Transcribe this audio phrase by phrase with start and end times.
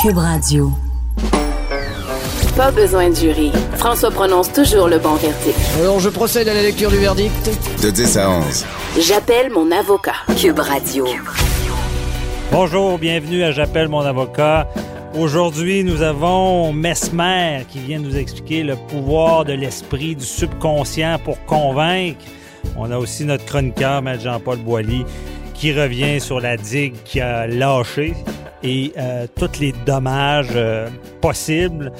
[0.00, 0.70] Cube Radio.
[2.56, 3.50] Pas besoin de jury.
[3.74, 5.58] François prononce toujours le bon verdict.
[5.80, 7.50] Alors je procède à la lecture du verdict.
[7.82, 8.66] De 10 à 11.
[9.00, 10.14] J'appelle mon avocat.
[10.36, 11.04] Cube Radio.
[12.52, 14.68] Bonjour, bienvenue à J'appelle mon avocat.
[15.18, 21.44] Aujourd'hui, nous avons Mesmer qui vient nous expliquer le pouvoir de l'esprit, du subconscient pour
[21.46, 22.20] convaincre.
[22.76, 24.16] On a aussi notre chroniqueur, M.
[24.20, 25.04] Jean-Paul Boilly,
[25.54, 28.14] qui revient sur la digue qui a lâché
[28.62, 30.88] et euh, tous les dommages euh,
[31.20, 31.92] possibles.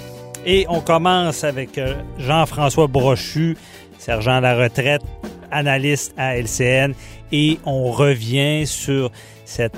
[0.47, 3.57] Et on commence avec euh, Jean-François Brochu,
[3.99, 5.03] sergent à la retraite,
[5.51, 6.95] analyste à LCN,
[7.33, 9.11] et on revient sur
[9.45, 9.77] cette,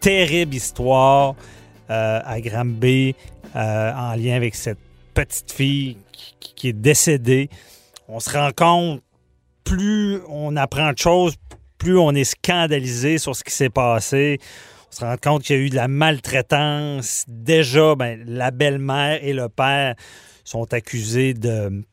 [0.00, 1.34] terrible histoire
[1.88, 3.14] à Granby
[3.56, 4.78] euh, en lien avec cette
[5.14, 5.96] petite fille
[6.54, 7.48] qui est décédée.
[8.06, 9.02] On se rend compte,
[9.64, 11.34] plus on apprend de choses,
[11.78, 14.38] plus on est scandalisé sur ce qui s'est passé.
[14.90, 17.24] On se rend compte qu'il y a eu de la maltraitance.
[17.28, 19.94] Déjà, ben, la belle-mère et le père
[20.44, 21.84] sont accusés de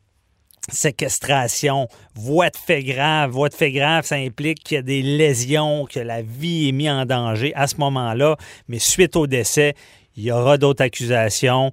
[0.71, 3.31] séquestration, voie de fait grave.
[3.31, 6.71] Voie de fait grave, ça implique qu'il y a des lésions, que la vie est
[6.71, 8.37] mise en danger à ce moment-là.
[8.67, 9.75] Mais suite au décès,
[10.15, 11.71] il y aura d'autres accusations.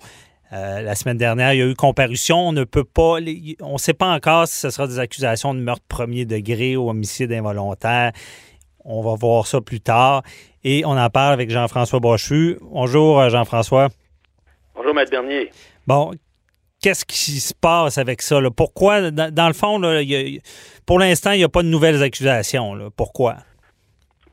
[0.52, 2.48] Euh, la semaine dernière, il y a eu comparution.
[2.48, 3.18] On ne peut pas,
[3.62, 6.90] on ne sait pas encore si ce sera des accusations de meurtre premier degré ou
[6.90, 8.12] homicide involontaire.
[8.84, 10.22] On va voir ça plus tard.
[10.64, 12.58] Et on en parle avec Jean-François Brochu.
[12.60, 13.88] Bonjour, euh, Jean-François.
[14.74, 15.50] Bonjour, Maître Bernier.
[15.86, 16.12] Bon,
[16.80, 18.40] qu'est-ce qui se passe avec ça?
[18.40, 18.50] Là?
[18.50, 20.40] Pourquoi, dans, dans, le fond, là, y a,
[20.86, 22.74] pour l'instant, il n'y a pas de nouvelles accusations.
[22.74, 22.90] Là.
[22.96, 23.38] Pourquoi?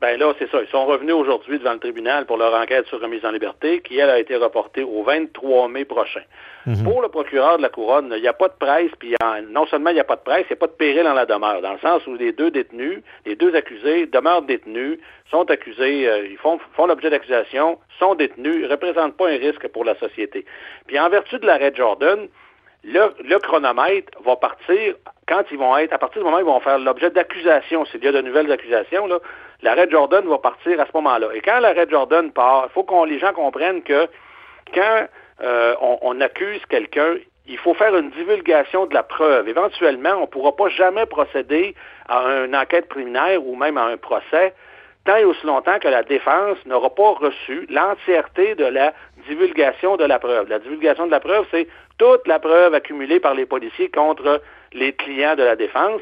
[0.00, 0.62] Ben là, c'est ça.
[0.62, 3.98] Ils sont revenus aujourd'hui devant le tribunal pour leur enquête sur remise en liberté, qui,
[3.98, 6.22] elle, a été reportée au 23 mai prochain.
[6.64, 6.84] Mm -hmm.
[6.84, 9.14] Pour le procureur de la Couronne, il n'y a pas de presse, puis
[9.50, 11.14] non seulement il n'y a pas de presse, il n'y a pas de péril en
[11.14, 14.98] la demeure, dans le sens où les deux détenus, les deux accusés demeurent détenus,
[15.30, 17.66] sont accusés, euh, ils font, font l'objet d'accusation,
[17.98, 20.44] sont détenus, ne représentent pas un risque pour la société.
[20.86, 22.20] Puis en vertu de l'arrêt Jordan,
[22.84, 23.02] le,
[23.32, 24.86] le, chronomètre va partir
[25.28, 28.02] quand ils vont être, à partir du moment où ils vont faire l'objet d'accusations, s'il
[28.02, 29.18] y a de nouvelles accusations, là,
[29.62, 31.28] l'arrêt Jordan va partir à ce moment-là.
[31.34, 34.08] Et quand l'arrêt Jordan part, il faut que les gens comprennent que
[34.74, 35.06] quand
[35.42, 37.14] euh, on, on, accuse quelqu'un,
[37.46, 39.48] il faut faire une divulgation de la preuve.
[39.48, 41.74] Éventuellement, on ne pourra pas jamais procéder
[42.08, 44.54] à une enquête préliminaire ou même à un procès
[45.04, 48.92] tant et aussi longtemps que la défense n'aura pas reçu l'entièreté de la
[49.28, 50.48] divulgation de la preuve.
[50.48, 51.66] La divulgation de la preuve, c'est
[51.98, 54.42] toute la preuve accumulée par les policiers contre
[54.72, 56.00] les clients de la défense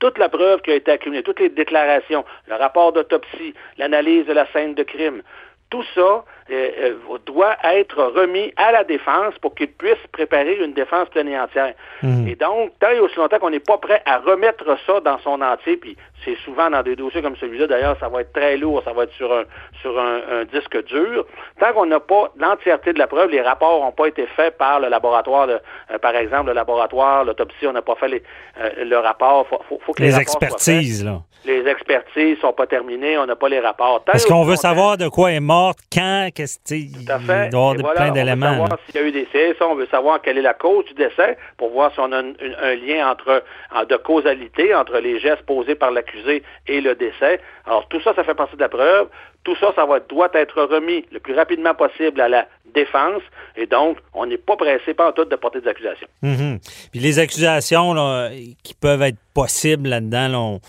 [0.00, 4.32] toute la preuve qui a été accumulée, toutes les déclarations, le rapport d'autopsie, l'analyse de
[4.32, 5.22] la scène de crime,
[5.70, 6.70] tout ça euh,
[7.10, 11.38] euh, doit être remis à la défense pour qu'il puisse préparer une défense pleine et
[11.38, 11.74] entière.
[12.02, 12.26] Mmh.
[12.26, 15.40] Et donc, tant et aussi longtemps qu'on n'est pas prêt à remettre ça dans son
[15.40, 18.82] entier, puis c'est souvent dans des dossiers comme celui-là, d'ailleurs, ça va être très lourd,
[18.84, 19.44] ça va être sur un,
[19.80, 21.24] sur un, un disque dur,
[21.60, 24.80] tant qu'on n'a pas l'entièreté de la preuve, les rapports n'ont pas été faits par
[24.80, 25.60] le laboratoire, de,
[25.92, 28.22] euh, par exemple, le laboratoire, l'autopsie, on n'a pas fait les,
[28.60, 31.20] euh, le rapport, faut, faut, faut que les, les expertises, là.
[31.44, 34.02] Les expertises sont pas terminées, on n'a pas les rapports.
[34.04, 37.46] Parce qu'on veut savoir de quoi est morte, quand, qu'est-ce Tout à fait.
[37.46, 38.46] Il doit y avoir voilà, plein d'éléments.
[38.46, 40.54] On veut savoir s'il y a eu décès, ça, on veut savoir quelle est la
[40.54, 43.42] cause du décès pour voir si on a un, un lien entre
[43.88, 47.40] de causalité entre les gestes posés par l'accusé et le décès.
[47.66, 49.08] Alors tout ça, ça fait partie de la preuve.
[49.44, 53.22] Tout ça, ça va, doit être remis le plus rapidement possible à la défense.
[53.56, 56.08] Et donc, on n'est pas pressé par tout de porter des accusations.
[56.22, 56.58] Mm -hmm.
[56.90, 58.30] Puis les accusations là,
[58.62, 60.60] qui peuvent être possibles là-dedans, là, on,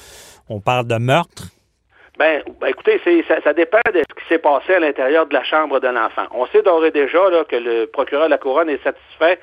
[0.51, 1.43] on, parle de meurtre?
[2.17, 3.01] Ben, écoutez,
[3.43, 6.25] ça, dépend de ce qui s'est passé à l'intérieur de la chambre de l'enfant.
[6.31, 9.39] On sait d'ores et déjà là, que le procureur de la Couronne est satisfait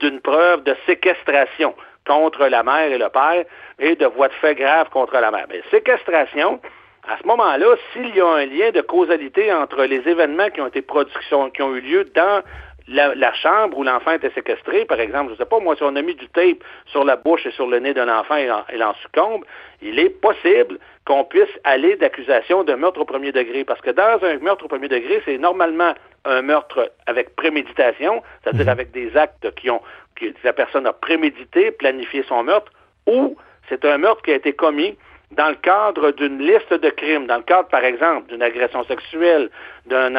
[0.00, 1.74] d'une preuve de séquestration
[2.06, 3.44] contre la mère et le père
[3.78, 5.46] et de voies de fait graves contre la mère.
[5.50, 6.60] Mais séquestration,
[7.08, 10.68] à ce moment-là, s'il y a un lien de causalité entre les événements qui ont
[10.68, 12.42] été qui ont eu lieu dans
[12.88, 15.82] la, la chambre où l'enfant était séquestré, par exemple, je ne sais pas, moi, si
[15.82, 18.48] on a mis du tape sur la bouche et sur le nez d'un enfant et
[18.74, 19.44] il en succombe,
[19.82, 23.64] il est possible qu'on puisse aller d'accusation de meurtre au premier degré.
[23.64, 25.94] Parce que dans un meurtre au premier degré, c'est normalement
[26.24, 29.80] un meurtre avec préméditation, c'est-à-dire avec des actes qui ont
[30.14, 32.72] que la personne a prémédité, planifié son meurtre,
[33.06, 33.36] ou
[33.68, 34.96] c'est un meurtre qui a été commis
[35.32, 39.50] dans le cadre d'une liste de crimes, dans le cadre, par exemple, d'une agression sexuelle,
[39.86, 40.14] d'un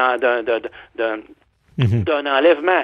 [1.77, 2.03] mhm.
[2.03, 2.83] d'un enlèvement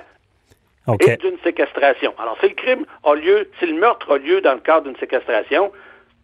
[1.00, 2.14] et d'une séquestration.
[2.20, 4.98] Alors, si le crime a lieu, si le meurtre a lieu dans le cadre d'une
[4.98, 5.72] séquestration,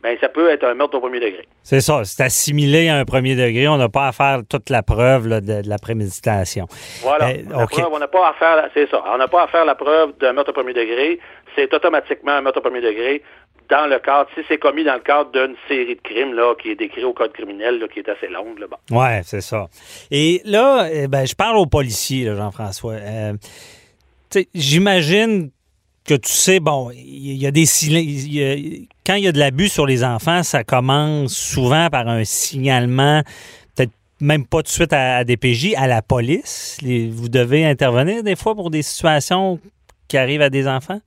[0.01, 1.45] ben ça peut être un meurtre au premier degré.
[1.63, 3.67] C'est ça, c'est assimilé à un premier degré.
[3.67, 6.67] On n'a pas à faire toute la preuve de, la préméditation.
[7.01, 7.31] Voilà.
[7.31, 9.03] Eh, on n'a pas à faire, c'est ça.
[9.13, 11.19] On n'a pas à faire la preuve d'un meurtre au premier degré.
[11.55, 13.21] C'est automatiquement un meurtre au premier degré
[13.69, 16.71] dans le cadre, si c'est commis dans le cadre d'une série de crimes là, qui
[16.71, 18.59] est décrit au code criminel, qui est assez longue.
[18.59, 19.67] Là, Ouais, c'est ça.
[20.11, 22.93] Et là, eh ben, je parle aux policiers, Jean-François.
[22.93, 23.33] Euh,
[24.53, 25.51] j'imagine
[26.05, 27.65] que tu sais, bon, il y, a des
[29.05, 33.21] quand il y a de l'abus sur les enfants, ça commence souvent par un signalement,
[33.75, 36.79] peut-être même pas tout de suite à, DPJ, à la police.
[36.81, 39.59] vous devez intervenir des fois pour des situations
[40.07, 40.99] qui arrivent à des enfants?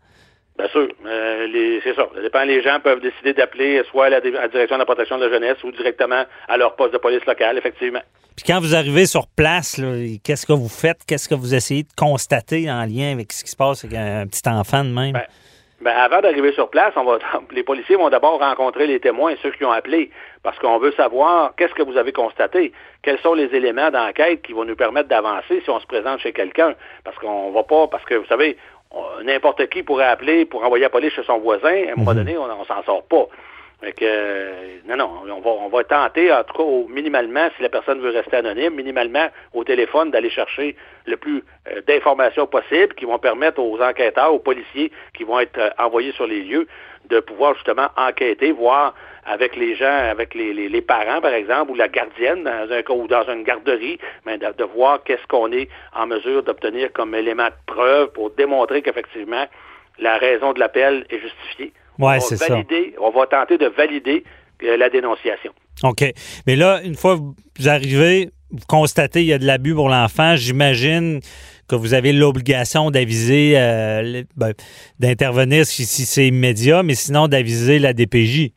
[0.58, 0.88] Bien sûr.
[1.06, 2.06] Euh, c'est ça.
[2.14, 2.44] Ça dépend.
[2.44, 5.62] Les gens peuvent décider d'appeler soit à la, direction de la protection de la jeunesse
[5.64, 8.02] ou directement à leur poste de police locale, effectivement.
[8.36, 9.80] Puis quand vous arrivez sur place,
[10.24, 11.00] qu'est-ce que vous faites?
[11.06, 14.26] Qu'est-ce que vous essayez de constater en lien avec ce qui se passe avec un,
[14.26, 15.12] petit enfant de même?
[15.12, 15.24] Ben,
[15.82, 17.18] ben, avant d'arriver sur place, on va,
[17.50, 20.10] les policiers vont d'abord rencontrer les témoins, ceux qui ont appelé,
[20.44, 22.72] parce qu'on veut savoir qu'est-ce que vous avez constaté,
[23.02, 26.32] quels sont les éléments d'enquête qui vont nous permettre d'avancer si on se présente chez
[26.32, 26.74] quelqu'un.
[27.02, 28.56] Parce qu'on va pas, parce que vous savez,
[29.24, 31.68] n'importe qui pourrait appeler pour envoyer la police chez son voisin.
[31.88, 32.16] À un moment mhm.
[32.18, 33.26] donné, on, ne s'en sort pas.
[33.82, 37.62] Fait que, euh, non, non, on va, on va tenter, en tout cas, minimalement, si
[37.64, 42.94] la personne veut rester anonyme, minimalement au téléphone, d'aller chercher le plus euh, d'informations possible
[42.94, 46.68] qui vont permettre aux enquêteurs, aux policiers qui vont être euh, envoyés sur les lieux
[47.08, 48.94] de pouvoir justement enquêter, voir
[49.26, 53.08] avec les gens, avec les, les, parents, par exemple, ou la gardienne dans un ou
[53.08, 57.74] dans une garderie, mais de, voir qu'est-ce qu'on est en mesure d'obtenir comme élément de
[57.74, 59.46] preuve pour démontrer qu'effectivement
[59.98, 61.72] la raison de l'appel est justifiée.
[61.98, 62.62] Ouais, c'est ça.
[63.00, 64.24] On va tenter de valider
[64.64, 65.52] euh, la dénonciation.
[65.82, 66.04] OK.
[66.46, 67.22] Mais là, une fois que
[67.58, 71.20] vous arrivez, vous constatez qu'il y a de l'abus pour l'enfant, j'imagine
[71.68, 74.52] que vous avez l'obligation d'aviser, euh, ben,
[75.00, 78.52] d'intervenir si, si c'est immédiat, mais sinon d'aviser la DPJ.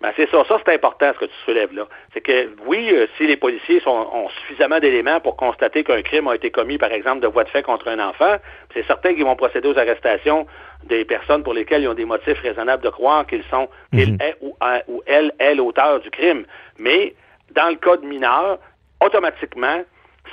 [0.00, 0.44] Ben, c'est ça.
[0.46, 1.86] Ça, c'est important ce que tu soulèves là.
[2.12, 6.34] C'est que oui, euh, si les policiers ont suffisamment d'éléments pour constater qu'un crime a
[6.34, 8.36] été commis, par exemple, de voie de fait contre un enfant,
[8.74, 10.46] c'est certain qu'ils vont procéder aux arrestations
[10.84, 14.20] des personnes pour lesquelles ils ont des motifs raisonnables de croire qu'ils sont, qu'il mhm.
[14.20, 14.54] est ou,
[14.88, 16.44] ou, elle est l'auteur du crime.
[16.78, 17.14] Mais
[17.52, 18.58] dans le cas de mineur,
[19.00, 19.82] automatiquement,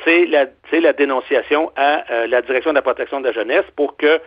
[0.04, 3.98] c'est la, la dénonciation à euh, la direction de la protection de la jeunesse pour
[3.98, 4.20] que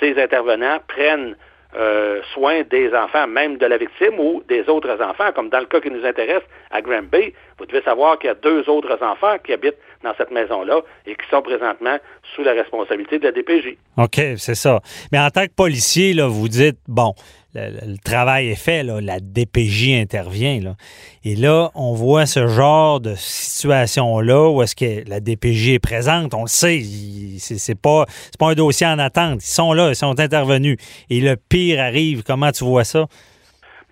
[0.00, 1.36] ces intervenants prennent
[1.76, 5.66] euh, soin des enfants, même de la victime ou des autres enfants, comme dans le
[5.66, 7.34] cas qui nous intéresse à Granby.
[7.58, 11.14] Vous devez savoir qu'il y a deux autres enfants qui habitent dans cette maison-là et
[11.14, 11.96] qui sont présentement
[12.34, 13.76] sous la responsabilité de la DPJ.
[13.96, 14.80] OK, c'est ça.
[15.12, 17.14] Mais en tant que policier, là, vous dites, bon,
[17.54, 20.74] le, travail est fait, la DPJ intervient.
[21.24, 26.34] Et là, on voit ce genre de situation-là où est-ce que la DPJ est présente.
[26.34, 26.80] On le sait,
[27.38, 28.04] c'est pas,
[28.38, 29.42] pas un dossier en attente.
[29.42, 30.76] Ils sont là, ils sont intervenus.
[31.10, 32.22] Et le pire arrive.
[32.22, 33.06] Comment tu vois ça?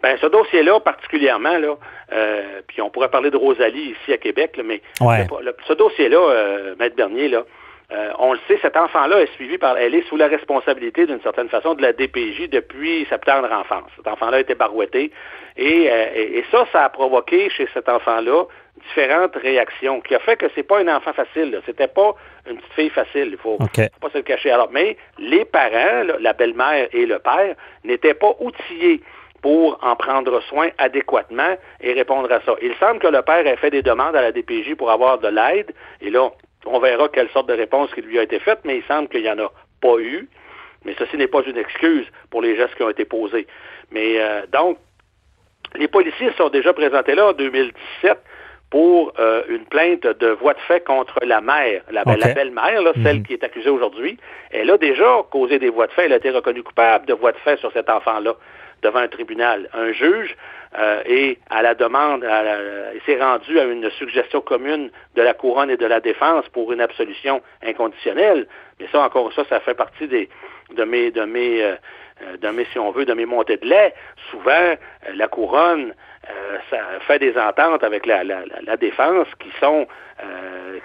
[0.02, 1.76] Ben, ce dossier-là, particulièrement, là,
[2.12, 6.96] euh, puis on pourrait parler de Rosalie ici à Québec, mais ce dossier-là, euh, Maître
[6.96, 7.44] Bernier, là,
[7.92, 11.20] euh, on le sait, cet enfant-là est suivi par, elle est sous la responsabilité d'une
[11.22, 13.88] certaine façon de la DPJ depuis sa tendre enfance.
[13.96, 15.12] Cet enfant-là a été barouetté
[15.56, 18.44] et, et, ça, ça a provoqué chez cet enfant-là
[18.88, 21.60] différentes réactions, qui a fait que c'est pas un enfant facile.
[21.64, 22.14] C'était pas
[22.48, 23.28] une petite fille facile.
[23.32, 24.50] Il faut, faut pas se le cacher.
[24.50, 29.00] Alors, mais les parents, la belle-mère et le père, n'étaient pas outillés
[29.42, 32.54] pour en prendre soin adéquatement et répondre à ça.
[32.62, 35.28] Il semble que le père ait fait des demandes à la DPJ pour avoir de
[35.28, 36.30] l'aide, et là,
[36.66, 39.22] on verra quelle sorte de réponse qui lui a été faite, mais il semble qu'il
[39.22, 39.50] n'y en a
[39.80, 40.28] pas eu.
[40.84, 43.46] Mais ceci n'est pas une excuse pour les gestes qui ont été posés.
[43.90, 44.78] Mais euh, donc,
[45.74, 48.18] les policiers sont déjà présentés là en 2017
[48.70, 53.22] pour euh, une plainte de voie de fait contre la mère, la, belle-mère, celle mhm.
[53.22, 54.18] qui est accusée aujourd'hui.
[54.50, 56.06] Elle a déjà causé des voies de fait.
[56.06, 58.34] Elle a été reconnue coupable de voie de fait sur cet enfant-là
[58.86, 59.68] devant un tribunal.
[59.74, 60.36] Un juge
[60.78, 62.24] euh, et à la demande,
[62.94, 66.72] il s'est rendu à une suggestion commune de la couronne et de la défense pour
[66.72, 68.46] une absolution inconditionnelle.
[68.78, 70.28] Mais ça, encore ça, ça fait partie des,
[70.74, 71.74] de mes, de mes, euh,
[72.40, 73.92] de mes, si on veut, de mes montées de lait.
[74.30, 74.76] Souvent, euh,
[75.14, 75.92] la couronne
[76.70, 79.86] ça fait des ententes avec la, la, la défense qui sont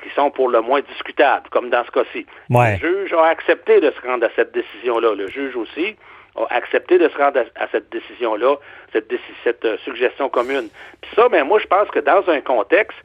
[0.03, 2.27] qui sont pour le moins discutables, comme dans ce cas-ci.
[2.79, 5.15] Le juge a accepté de se rendre à cette décision-là.
[5.15, 5.95] Le juge aussi
[6.35, 8.55] a accepté de se rendre à, cette décision-là,
[8.93, 9.11] cette,
[9.43, 10.69] cette euh, suggestion commune.
[11.01, 12.97] Puis ça, ben moi, je pense que dans un contexte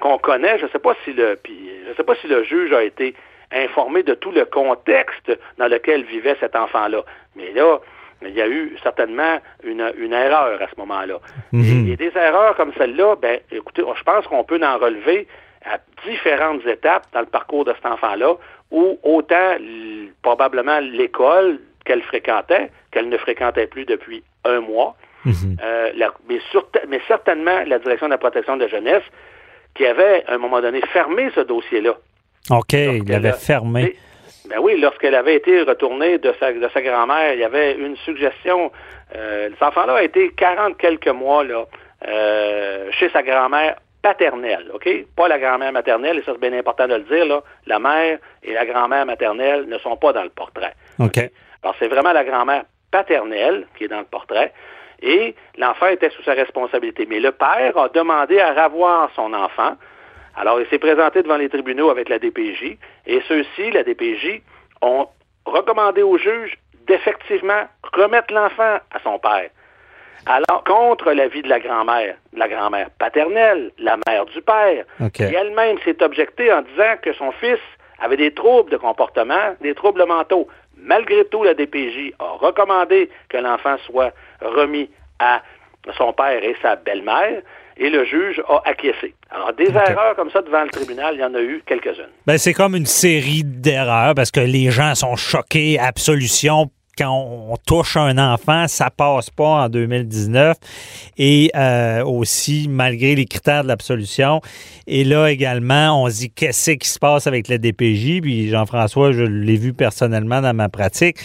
[0.00, 2.72] qu'on connaît, je ne sais pas si le, puis je sais pas si le juge
[2.72, 3.14] a été
[3.52, 7.04] informé de tout le contexte dans lequel vivait cet enfant-là.
[7.36, 7.78] Mais là,
[8.22, 11.18] il y a eu certainement une, une erreur à ce moment-là.
[11.52, 15.26] et, et, des erreurs comme celle-là, ben, écoutez, je pense qu'on peut en relever
[15.64, 18.34] à différentes étapes dans le parcours de cet enfant-là,
[18.70, 19.56] où autant
[20.22, 26.68] probablement l'école qu'elle fréquentait, qu'elle ne fréquentait plus depuis un mois, euh, la, mais, sur,
[26.88, 29.02] mais certainement la direction de la protection de la jeunesse,
[29.74, 31.94] qui avait, à un moment donné, fermé ce dossier-là.
[32.50, 33.96] OK, il l'avait fermé.
[34.48, 37.96] Ben oui, lorsqu'elle avait été retournée de sa, de sa grand-mère, il y avait une
[37.96, 38.70] suggestion.
[39.16, 41.64] Euh, cet enfant-là a été 40 quelques mois là,
[42.06, 44.86] euh, chez sa grand-mère paternelle, OK?
[45.16, 47.42] Pas la grand-mère maternelle, et ça c'est bien important de le dire, là.
[47.66, 50.74] La mère et la grand-mère maternelle ne sont pas dans le portrait.
[50.98, 51.18] OK?
[51.64, 54.52] Alors c'est vraiment la grand-mère paternelle qui est dans le portrait.
[55.02, 57.06] Et l'enfant était sous sa responsabilité.
[57.08, 59.76] Mais le père a demandé à revoir son enfant.
[60.36, 62.76] Alors, il s'est présenté devant les tribunaux avec la DPJ.
[63.06, 64.40] Et ceux-ci, la DPJ,
[64.80, 65.06] ont
[65.44, 66.56] recommandé au juge
[66.86, 69.50] d'effectivement remettre l'enfant à son père.
[70.26, 75.26] Alors, contre l'avis de la grand-mère, la grand-mère paternelle, la mère du père, okay.
[75.26, 77.60] qui elle-même s'est objectée en disant que son fils
[78.00, 80.48] avait des troubles de comportement, des troubles mentaux.
[80.84, 85.42] Malgré tout, la DPJ a recommandé que l'enfant soit remis à
[85.96, 87.42] son père et sa belle-mère
[87.76, 89.14] et le juge a acquiescé.
[89.30, 89.90] Alors, des okay.
[89.90, 92.10] erreurs comme ça devant le tribunal, il y en a eu quelques-unes.
[92.26, 96.70] Ben, c'est comme une série d'erreurs parce que les gens sont choqués, absolution.
[96.96, 100.56] Quand on touche un enfant, ça passe pas en 2019.
[101.18, 104.40] Et euh, aussi, malgré les critères de l'absolution.
[104.86, 108.20] Et là également, on se dit qu'est-ce qui se passe avec le DPJ.
[108.20, 111.18] Puis Jean-François, je l'ai vu personnellement dans ma pratique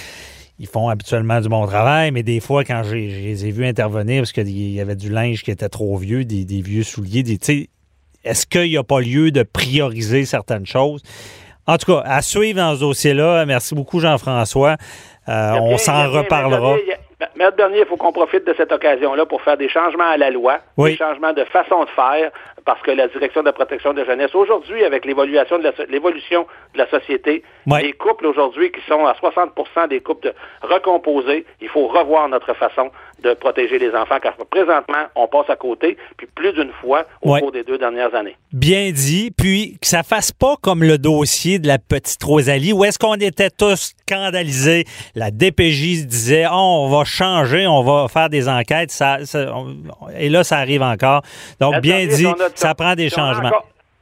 [0.61, 4.23] ils font habituellement du bon travail, mais des fois, quand je les ai vus intervenir,
[4.23, 7.39] parce qu'il y avait du linge qui était trop vieux, des, des vieux souliers, des,
[8.23, 11.01] est-ce qu'il n'y a pas lieu de prioriser certaines choses?
[11.65, 13.45] En tout cas, à suivre dans ce dossier-là.
[13.45, 14.77] Merci beaucoup, Jean-François.
[15.29, 16.75] Euh, on s'en reparlera.
[17.36, 20.31] Maître Bernier, il faut qu'on profite de cette occasion-là pour faire des changements à la
[20.31, 20.91] loi, oui.
[20.91, 22.31] des changements de façon de faire,
[22.65, 26.88] parce que la direction de la protection de la jeunesse, aujourd'hui, avec l'évolution de, la
[26.88, 27.81] société, oui.
[27.81, 32.53] les couples aujourd'hui qui sont à 60% des couples de recomposés, il faut revoir notre
[32.53, 32.89] façon
[33.23, 37.35] de protéger les enfants, car présentement, on passe à côté, puis plus d'une fois au
[37.39, 38.35] cours des deux dernières années.
[38.53, 42.83] Bien dit, puis que ça fasse pas comme le dossier de la petite Rosalie, où
[42.85, 44.85] est-ce qu'on était tous scandalisés,
[45.15, 49.75] la DPJ disait, oh, on va changer, on va faire des enquêtes, ça, ça on,
[50.17, 51.21] et là, ça arrive encore.
[51.59, 53.51] Donc, bien dit, a- ça prend des changements.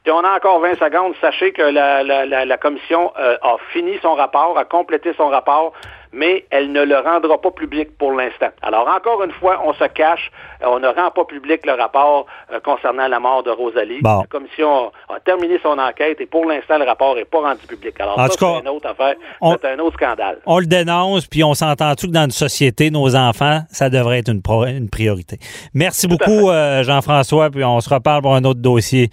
[0.04, 3.56] si on a encore 20 secondes, sachez que la, la- la- la commission euh, a
[3.72, 5.72] fini son rapport, a complété son rapport,
[6.12, 8.48] mais elle ne le rendra pas public pour l'instant.
[8.62, 10.30] Alors, encore une fois, on se cache,
[10.62, 14.00] euh, on ne rend pas public le rapport euh, concernant la mort de Rosalie.
[14.00, 14.20] Bon.
[14.20, 17.66] La commission a, a terminé son enquête et pour l'instant, le rapport n'est pas rendu
[17.66, 17.94] public.
[18.00, 20.38] Alors, En ça, tout cas, c'est une autre affaire, c'est un autre scandale.
[20.46, 24.30] On le dénonce, puis on s'entend-tu que dans une société, nos enfants, ça devrait être
[24.30, 25.38] une, pro- une priorité.
[25.74, 29.10] Merci beaucoup, euh, Jean-François, puis on se reparle pour un autre dossier.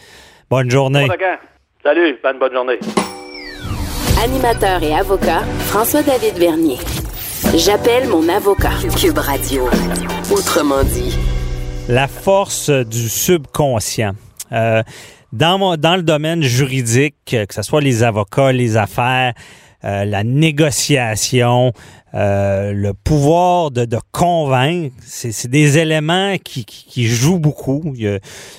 [0.49, 1.07] Bonne journée.
[1.07, 1.15] Bon.
[1.83, 2.79] Salut, bonne, bonne journée.
[4.23, 6.77] Animateur et avocat, François-David Vernier.
[7.55, 8.71] J'appelle mon avocat.
[8.99, 9.67] Cube Radio.
[10.31, 11.15] Autrement dit.
[11.89, 14.13] La force du subconscient.
[14.51, 14.81] Euh,
[15.33, 19.33] dans, mon- dans le domaine juridique, que ce soit les avocats, les affaires,
[19.83, 21.73] euh, la négociation,
[22.15, 26.65] euh, le pouvoir de, convaincre, c'est des éléments qui,
[27.05, 27.93] jouent beaucoup.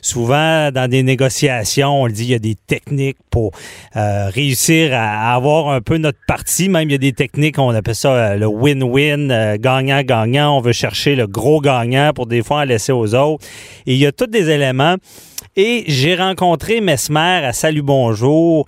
[0.02, 3.52] Souvent, dans des négociations, on le dit, il y a des techniques pour
[3.96, 6.68] euh, réussir à, avoir un peu notre parti.
[6.68, 10.58] Même, il y a des techniques, on appelle ça euh, le win-win, gagnant-gagnant.
[10.58, 13.44] On veut chercher le gros gagnant pour des fois en laisser aux autres.
[13.86, 14.96] Et il y a tous des éléments.
[15.56, 18.66] Et j'ai rencontré Mesmer à Salut Bonjour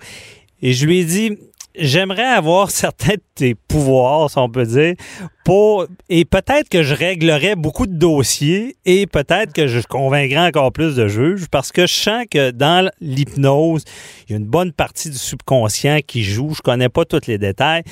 [0.61, 1.37] et je lui ai dit
[1.79, 4.95] j'aimerais avoir certains de tes pouvoirs, si on peut dire,
[5.43, 10.71] pour et peut-être que je réglerais beaucoup de dossiers et peut-être que je convaincrais encore
[10.71, 13.83] plus de juges parce que je sens que dans l'hypnose,
[14.27, 16.53] il y a une bonne partie du subconscient qui joue.
[16.53, 17.83] Je connais pas tous les détails,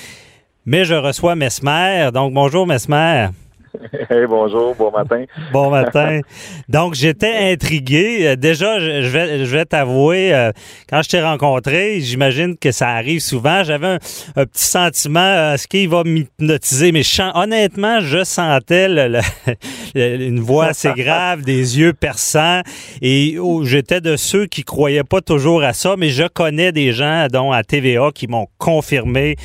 [0.65, 2.10] mais je reçois Mesmer.
[2.13, 3.29] Donc bonjour Mesmer.
[4.10, 5.26] Hey, bonjour, bon matin.
[5.52, 6.22] Bon matin.
[6.68, 8.28] Donc, j'étais intrigué.
[8.28, 10.52] Euh, Déjà, je vais, t'avouer, euh,
[10.90, 13.64] quand je t'ai rencontré, j'imagine que ça arrive souvent.
[13.64, 13.98] J'avais
[14.36, 16.92] un, petit sentiment, euh, est-ce qu'il va m'hypnotiser?
[16.92, 17.04] Mais
[17.34, 18.88] honnêtement, je sentais
[19.96, 22.62] une voix assez grave, des yeux perçants.
[23.02, 26.92] Et oh, j'étais de ceux qui croyaient pas toujours à ça, mais je connais des
[26.92, 29.36] gens, dont à TVA, qui m'ont confirmé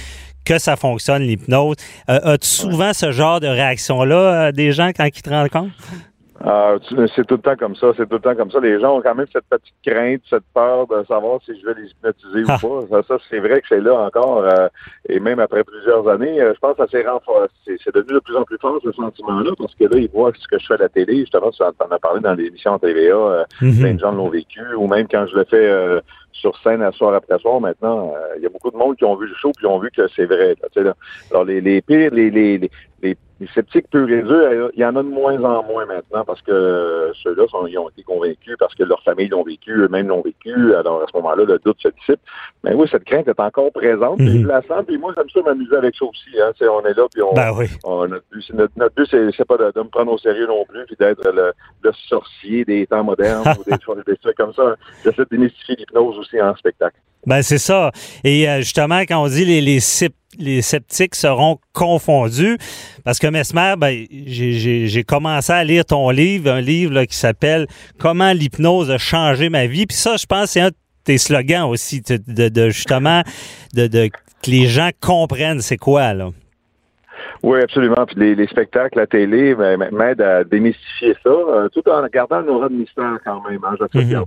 [0.44, 1.76] que ça fonctionne, l'hypnose.
[2.08, 4.16] Euh, As-tu souvent ce genre de réaction-là,
[4.48, 5.72] euh, des gens, quand ils te rencontrent?
[6.44, 6.74] Ah,
[7.14, 8.58] c'est tout le temps comme ça, c'est tout le temps comme ça.
[8.58, 11.74] Les gens ont quand même cette petite crainte, cette peur de savoir si je vais
[11.80, 12.58] les hypnotiser ou ah.
[12.90, 13.02] pas.
[13.06, 14.68] Ça, c'est vrai que c'est là encore, euh,
[15.08, 17.78] et même après plusieurs années, euh, je pense que ça s'est renforcé.
[17.84, 20.48] C'est devenu de plus en plus fort ce sentiment-là, parce que là, ils voient ce
[20.48, 21.20] que je fais à la télé.
[21.20, 23.80] Justement, tu en as parlé dans l'émission TVA, euh, mm-hmm.
[23.80, 27.14] plein de gens l'ont vécu, ou même quand je le fais sur scène à soir
[27.14, 29.66] après soir maintenant, il y a beaucoup de monde qui ont vu le show puis
[29.66, 30.56] ont vu que c'est vrai.
[30.74, 30.94] Là,
[31.30, 32.58] Alors les, les pires, les, les,
[33.02, 36.24] les, les sceptiques purs et durs, il y en a de moins en moins maintenant
[36.24, 40.22] parce que ceux-là ils ont été convaincus parce que leur famille l'ont vécu, eux-mêmes l'ont
[40.22, 40.74] vécu.
[40.74, 42.20] Alors à ce moment-là, le doute se dissipe.
[42.62, 44.20] Mais oui, cette crainte est encore présente.
[44.20, 44.46] Mm -hmm.
[44.46, 46.30] la sens, puis moi, j'aime ça m'amuser avec ça aussi.
[46.40, 46.52] Hein.
[46.60, 47.66] on est là, puis on, ben oui.
[47.84, 48.44] notre but,
[48.76, 49.06] notre, but
[49.36, 51.52] c'est pas de, me prendre au sérieux non plus, puis d'être le,
[51.84, 53.76] le, sorcier des temps modernes ou des,
[54.10, 54.76] des trucs comme ça.
[55.02, 56.98] J'essaie de démystifier l'hypnose aussi en spectacle.
[57.26, 57.92] Ben c'est ça.
[58.24, 59.80] Et euh, justement, quand on dit les, les,
[60.38, 62.58] les sceptiques seront confondus.
[63.04, 67.66] Parce que Mesmer, ben, j'ai commencé à lire ton livre, un livre qui s'appelle
[67.98, 69.86] Comment l'hypnose a changé ma vie.
[69.86, 70.74] Puis ça, je pense, c'est un de
[71.04, 73.22] tes slogans aussi, de, de justement,
[73.74, 76.30] de, de, que les gens comprennent c'est quoi, là.
[77.42, 78.06] Oui, absolument.
[78.06, 82.52] Puis les, spectacles, la télé ben, m'aident à démystifier ça, euh, tout en gardant le
[82.52, 83.60] aura de mystère quand même.
[83.64, 83.74] Hein.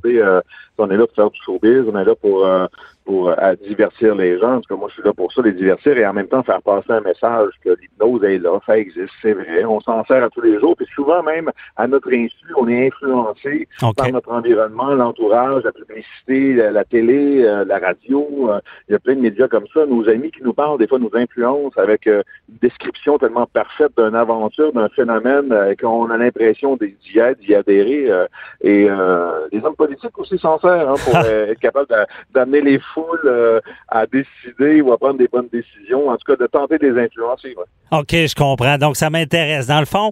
[0.05, 0.41] Euh,
[0.77, 2.67] on est là pour faire du showbiz, on est là pour euh,
[3.05, 4.55] pour euh, à divertir les gens.
[4.55, 6.43] En tout cas, moi, je suis là pour ça, les divertir et en même temps
[6.43, 9.63] faire passer un message que l'hypnose est là, ça existe, c'est vrai.
[9.63, 10.75] On s'en sert à tous les jours.
[10.75, 16.55] Puis souvent même, à notre insu, on est influencé par notre environnement, l'entourage, la publicité,
[16.71, 18.49] la, télé, euh, la radio.
[18.49, 19.85] Euh, il y a plein de médias comme ça.
[19.85, 22.23] Nos amis qui nous parlent, des fois, nous influencent avec une
[22.61, 28.09] description tellement parfaite d'une aventure, d'un phénomène qu'on a l'impression d'y être, d'y adhérer.
[28.61, 28.87] et
[29.51, 31.87] les hommes politiques aussi s'en hein, pour être capable
[32.33, 32.79] d'amener les
[33.25, 36.97] euh, à décider ou à prendre des bonnes décisions, en tout cas de tenter des
[36.97, 37.55] influencer.
[37.91, 38.77] OK, je comprends.
[38.77, 39.67] Donc, ça m'intéresse.
[39.67, 40.11] Dans le fond,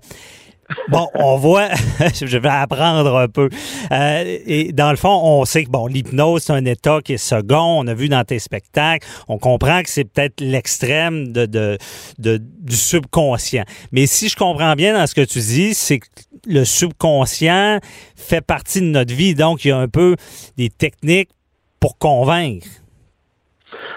[0.90, 1.70] Bon, on voit,
[2.14, 3.50] je vais apprendre un peu.
[3.92, 7.18] Euh, et dans le fond, on sait que bon, l'hypnose, c'est un état qui est
[7.18, 7.80] second.
[7.80, 9.08] On a vu dans tes spectacles.
[9.28, 11.78] On comprend que c'est peut-être l'extrême de, de,
[12.20, 13.64] de, du subconscient.
[13.92, 16.08] Mais si je comprends bien dans ce que tu dis, c'est que
[16.46, 17.80] le subconscient
[18.16, 19.36] fait partie de notre vie.
[19.36, 20.16] Donc, il y a un peu
[20.58, 21.30] des techniques
[21.80, 22.68] pour convaincre.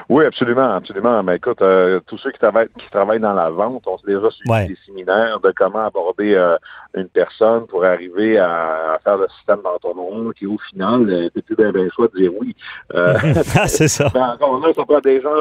[0.08, 1.22] Oui, absolument, absolument.
[1.24, 4.68] Mais écoute, euh, tous ceux qui travaillent, qui travaillent dans la vente ont déjà suivi
[4.68, 6.56] des séminaires de comment aborder euh,
[6.94, 11.56] une personne pour arriver à, faire le système d'entonnoir qui, au final, euh, t'es plus
[11.56, 12.54] bien, bien choix de dire oui.
[12.94, 13.18] ah,
[13.66, 14.08] c'est ça.
[14.14, 15.34] Ben, encore là, ça prend des gens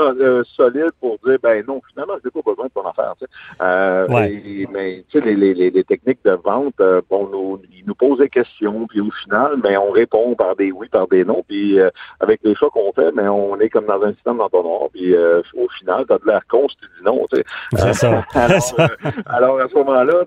[0.56, 3.14] solides pour dire, ben non, finalement, je n'ai pas besoin de ton affaire.
[3.20, 4.68] Tu sais.
[4.72, 8.30] mais tu sais, les, les, les, techniques de vente, bon, nous, ils nous posent des
[8.30, 11.78] questions, puis au final, ben, on répond par des oui, par des non, puis
[12.20, 14.55] avec les choix qu'on fait, mais on est comme dans un système d'entonnoir
[14.94, 17.26] puis euh, au final, t'as de l'air con si tu dis non.
[17.32, 17.44] Tu sais.
[17.74, 18.26] C'est ça.
[18.36, 18.90] Euh,
[19.28, 20.24] alors, à ce moment-là,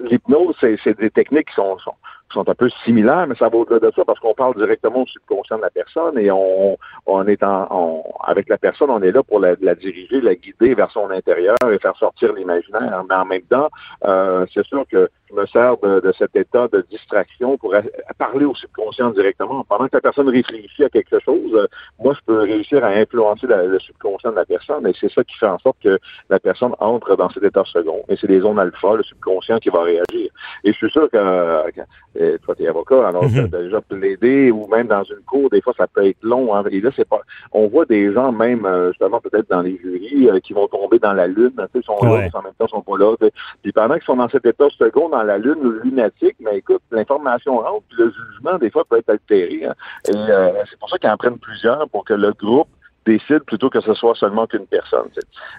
[0.00, 1.94] l'hypnose, c'est des techniques qui sont, sont
[2.32, 5.06] sont un peu similaires, mais ça va au-delà de ça parce qu'on parle directement au
[5.06, 9.22] subconscient de la personne et on, on est en, avec la personne, on est là
[9.22, 13.04] pour la, la, diriger, la guider vers son intérieur et faire sortir l'imaginaire.
[13.08, 13.68] Mais en même temps,
[14.04, 17.74] euh, c'est sûr que je me sers de, de, cet état de distraction pour
[18.18, 19.64] parler au subconscient directement.
[19.64, 21.66] Pendant que la personne réfléchit à quelque chose, euh,
[21.98, 25.36] moi, je peux réussir à influencer le subconscient de la personne et c'est ça qui
[25.36, 25.98] fait en sorte que
[26.30, 28.04] la personne entre dans cet état second.
[28.08, 30.30] Et c'est les zones alpha, le subconscient qui va réagir.
[30.64, 31.80] Et je suis sûr que, que
[32.44, 33.50] toi, tu es avocat, alors mm -hmm.
[33.50, 36.54] déjà plaidé ou même dans une cour, des fois, ça peut être long.
[36.54, 37.20] Hein, et là, c'est pas.
[37.52, 40.98] On voit des gens, même euh, justement, peut-être dans les jurys, euh, qui vont tomber
[40.98, 41.56] dans la lune.
[41.74, 43.14] Ils sont là, mais en même temps, ils sont pas là.
[43.62, 47.58] Puis pendant qu'ils sont dans cet état second, dans la lune lunatique, mais écoute, l'information
[47.58, 49.64] rentre, puis le jugement, des fois, peut être altéré.
[49.66, 49.74] Hein.
[50.08, 52.68] Et euh, c'est pour ça qu'ils en prennent plusieurs pour que le groupe
[53.08, 55.08] décide plutôt que ce soit seulement qu'une personne.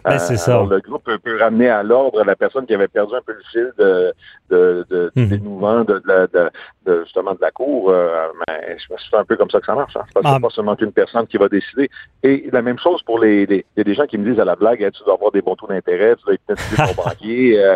[0.06, 0.64] Ben, c'est ça.
[0.70, 3.72] le groupe peut, ramener à l'ordre la personne qui avait perdu un peu le fil
[3.78, 4.14] de,
[4.50, 5.28] de, de, mhm.
[5.30, 6.50] dénouement de, de,
[6.86, 7.90] de, justement de la cour.
[7.90, 9.96] Euh, mais c'est un peu comme ça que ça marche.
[9.96, 10.04] Hein.
[10.08, 10.40] C'est pas, ah.
[10.40, 11.90] pas seulement qu'une personne qui va décider.
[12.24, 14.46] Et la même chose pour les, les, y a des gens qui me disent à
[14.46, 17.64] la blague, tu dois avoir des bons taux d'intérêt, tu dois hypnotiser ton banquier.
[17.64, 17.76] Euh,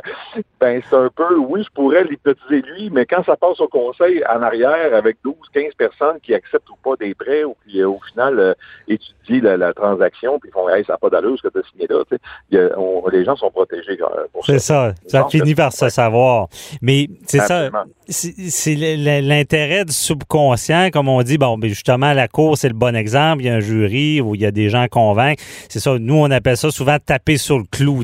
[0.59, 4.23] ben c'est un peu, oui, je pourrais l'hypnotiser lui, mais quand ça passe au conseil
[4.29, 7.99] en arrière avec 12, 15 personnes qui acceptent ou pas des prêts ou qui au
[8.11, 8.53] final euh,
[8.87, 11.69] étudient la, la, transaction puis font hey, ça n'a pas d'allure ce que tu as
[11.71, 12.03] signé là.
[12.51, 14.41] Y a, on, les gens sont protégés euh, ça.
[14.43, 14.93] C'est ça.
[15.07, 16.47] Ça finit par se savoir.
[16.81, 17.69] Mais c'est ça.
[18.07, 18.75] C'est
[19.21, 23.43] l'intérêt du subconscient, comme on dit, bon, ben justement, la cour, c'est le bon exemple.
[23.43, 25.41] Il y a un jury où il y a des gens convaincre.
[25.69, 25.97] C'est ça.
[25.99, 28.03] Nous, on appelle ça souvent taper sur le clou.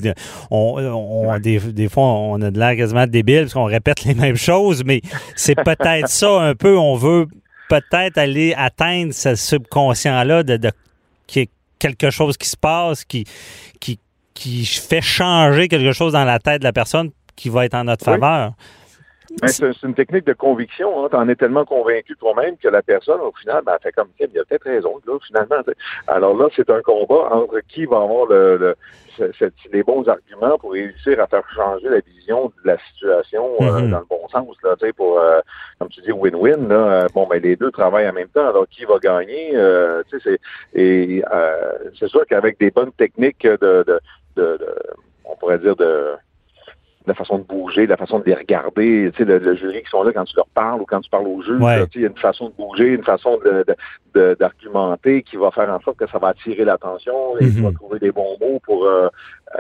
[0.52, 4.14] On, on des, des, fois, on a de l'air quasiment débile parce qu'on répète les
[4.14, 5.02] mêmes choses, mais
[5.36, 6.78] c'est peut-être ça un peu.
[6.78, 7.28] On veut
[7.70, 10.72] peut-être aller atteindre ce subconscient-là de, de,
[11.80, 13.26] quelque chose qui se passe, qui,
[13.80, 14.00] qui,
[14.34, 17.86] qui fait changer quelque chose dans la tête de la personne qui va être en
[17.86, 18.54] notre faveur.
[19.48, 21.04] C'est une technique de conviction.
[21.04, 21.08] Hein.
[21.10, 24.10] Tu en es tellement convaincu toi-même que la personne, au final, ben, elle fait comme
[24.20, 25.56] il a peut-être raison, là, finalement.
[26.08, 28.76] Alors là, c'est un combat entre qui va avoir le,
[29.72, 33.90] les bons arguments pour réussir à faire changer la vision de la situation euh, mm-hmm.
[33.90, 34.56] dans le bon sens.
[34.64, 35.40] Là, pour, euh,
[35.80, 36.72] comme tu dis, win-win.
[36.72, 38.48] Euh, bon, ben, les deux travaillent en même temps.
[38.48, 39.54] Alors, qui va gagner?
[40.12, 40.40] c'est,
[40.74, 41.24] et
[41.98, 44.00] c'est sûr qu'avec des bonnes techniques de, de,
[44.36, 44.60] de
[45.26, 46.16] on pourrait dire, de
[47.08, 50.04] la façon de bouger, la façon de les regarder, tu sais, le, jury qui sont
[50.04, 51.60] là quand tu leur parles ou quand tu parles au juge,
[51.96, 55.80] il y a une façon de bouger, une façon de, d'argumenter qui va faire en
[55.80, 59.08] sorte que ça va attirer l'attention et tu vas trouver des bons mots pour euh,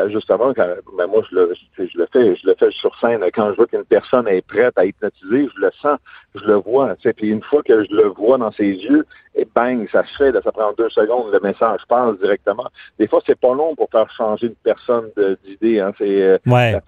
[0.07, 3.23] justement quand ben moi je le je le fais je le fais sur scène.
[3.33, 5.97] Quand je vois qu'une personne est prête à hypnotiser je le sens
[6.35, 7.13] je le vois tu sais.
[7.13, 10.43] Puis une fois que je le vois dans ses yeux et bang ça se fait
[10.43, 12.67] ça prend deux secondes le message passe directement.
[12.99, 15.09] Des fois c'est pas long pour faire changer une personne
[15.45, 15.91] d'idée hein.
[15.97, 16.79] C'est euh, ouais.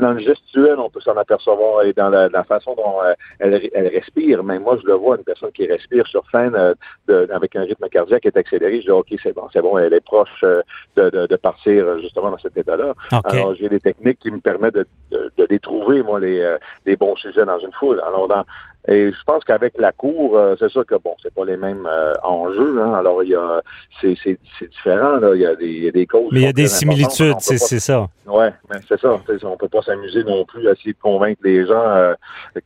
[0.00, 2.96] dans le gestuel on peut s'en apercevoir et dans la, façon dont
[3.38, 4.42] elle, elle, respire.
[4.44, 6.56] Mais moi je le vois une personne qui respire sur scène
[7.08, 9.78] de, avec un rythme cardiaque qui est accéléré je dis ok c'est bon c'est bon
[9.78, 12.94] elle est proche de, de, de partir justement dans cet état-là.
[13.24, 16.96] Alors, j'ai des techniques qui me permettent de, de, les trouver, moi, les, euh, les
[16.96, 18.00] bons sujets dans une foule.
[18.06, 18.44] Alors, dans,
[18.88, 21.86] et je pense qu'avec la cour, euh, c'est sûr que bon, c'est pas les mêmes
[21.86, 22.82] euh, enjeux.
[22.82, 22.94] Hein.
[22.94, 23.62] Alors il y a,
[24.00, 25.18] c'est, c'est, c'est différent.
[25.18, 25.34] Là.
[25.34, 26.30] Il y a des, il y a des causes.
[26.32, 28.08] Mais il y a des similitudes, c'est, c'est ça.
[28.26, 29.20] Ouais, mais c'est ça.
[29.44, 32.14] On peut pas s'amuser non plus à essayer de convaincre les gens euh,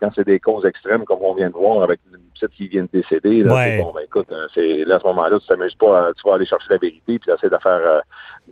[0.01, 2.85] quand c'est des causes extrêmes, comme on vient de voir avec une petite qui vient
[2.85, 3.43] de décéder.
[3.43, 3.79] Là, ouais.
[3.79, 6.69] Bon, ben écoute, c'est là à ce moment-là, tu t'amuses pas, tu vas aller chercher
[6.71, 8.03] la vérité puis essayer de faire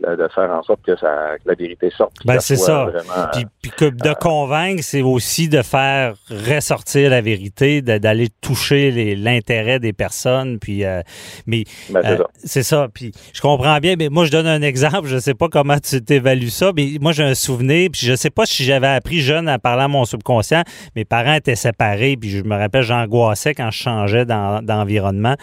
[0.01, 2.13] de faire en sorte que, ça, que la vérité sorte.
[2.25, 2.87] Ben c'est ça.
[3.31, 9.79] puis, puis que de convaincre, c'est aussi de faire ressortir la vérité, d'aller toucher l'intérêt
[9.79, 10.59] des personnes.
[10.59, 11.01] Puis, euh,
[11.45, 12.87] mais ben, euh, c'est ça.
[12.93, 13.95] Puis je comprends bien.
[13.97, 15.07] Mais moi, je donne un exemple.
[15.07, 17.89] Je sais pas comment tu t'évalues ça, mais moi, j'ai un souvenir.
[17.91, 20.63] Puis je sais pas si j'avais appris jeune à parler à mon subconscient.
[20.95, 22.17] Mes parents étaient séparés.
[22.17, 25.35] Puis je me rappelle, j'angoissais quand je changeais d'environnement.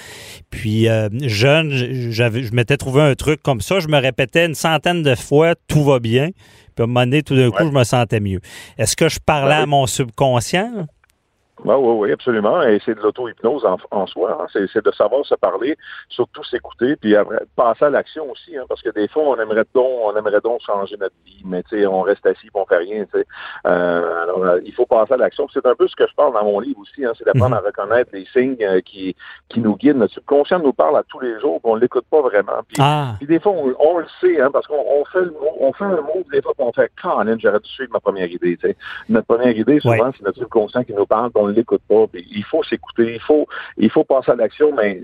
[0.51, 3.81] puis euh, jeune, je m'étais trouvé un truc comme ça.
[3.81, 6.31] Je me répétais une centaine de fois, tout va bien.
[6.75, 8.41] Puis à un moment donné, tout d'un coup, je me sentais mieux.
[8.79, 10.87] Est-ce que je parlais à mon subconscient?
[11.65, 12.63] Oui, oui, oui, absolument.
[12.63, 14.39] Et c'est de l'auto-hypnose en, soi.
[14.41, 14.47] Hein.
[14.53, 15.77] C'est de savoir se parler,
[16.09, 18.57] surtout s'écouter, puis après, passer à l'action aussi.
[18.57, 21.63] Hein, parce que des fois, on aimerait donc, on aimerait donc changer notre vie, mais
[21.65, 23.05] tu sais, on reste assis, on fait rien.
[23.13, 23.25] sais.
[23.67, 25.47] Euh, alors, euh, il faut passer à l'action.
[25.53, 27.05] C'est un peu ce que je parle dans mon livre aussi.
[27.05, 27.65] Hein, c'est d'apprendre mhm.
[27.65, 29.15] à reconnaître les signes euh, qui,
[29.49, 29.97] qui nous guident.
[29.97, 32.63] Notre subconscient nous parle à tous les jours, puis on l'écoute pas vraiment.
[32.69, 33.15] Puis, ah.
[33.19, 36.25] puis des fois, on, le sait, hein, parce qu'on fait le on fait un mot,
[36.33, 38.59] des fois, on fait Canin, j'aurais dû suivre ma première idée.
[38.61, 38.77] sais.
[39.09, 42.07] Notre première idée, souvent, c'est notre subconscient qui nous parle, l'écoute pas.
[42.15, 45.01] il faut s'écouter, il faut, il faut passer à l'action, mais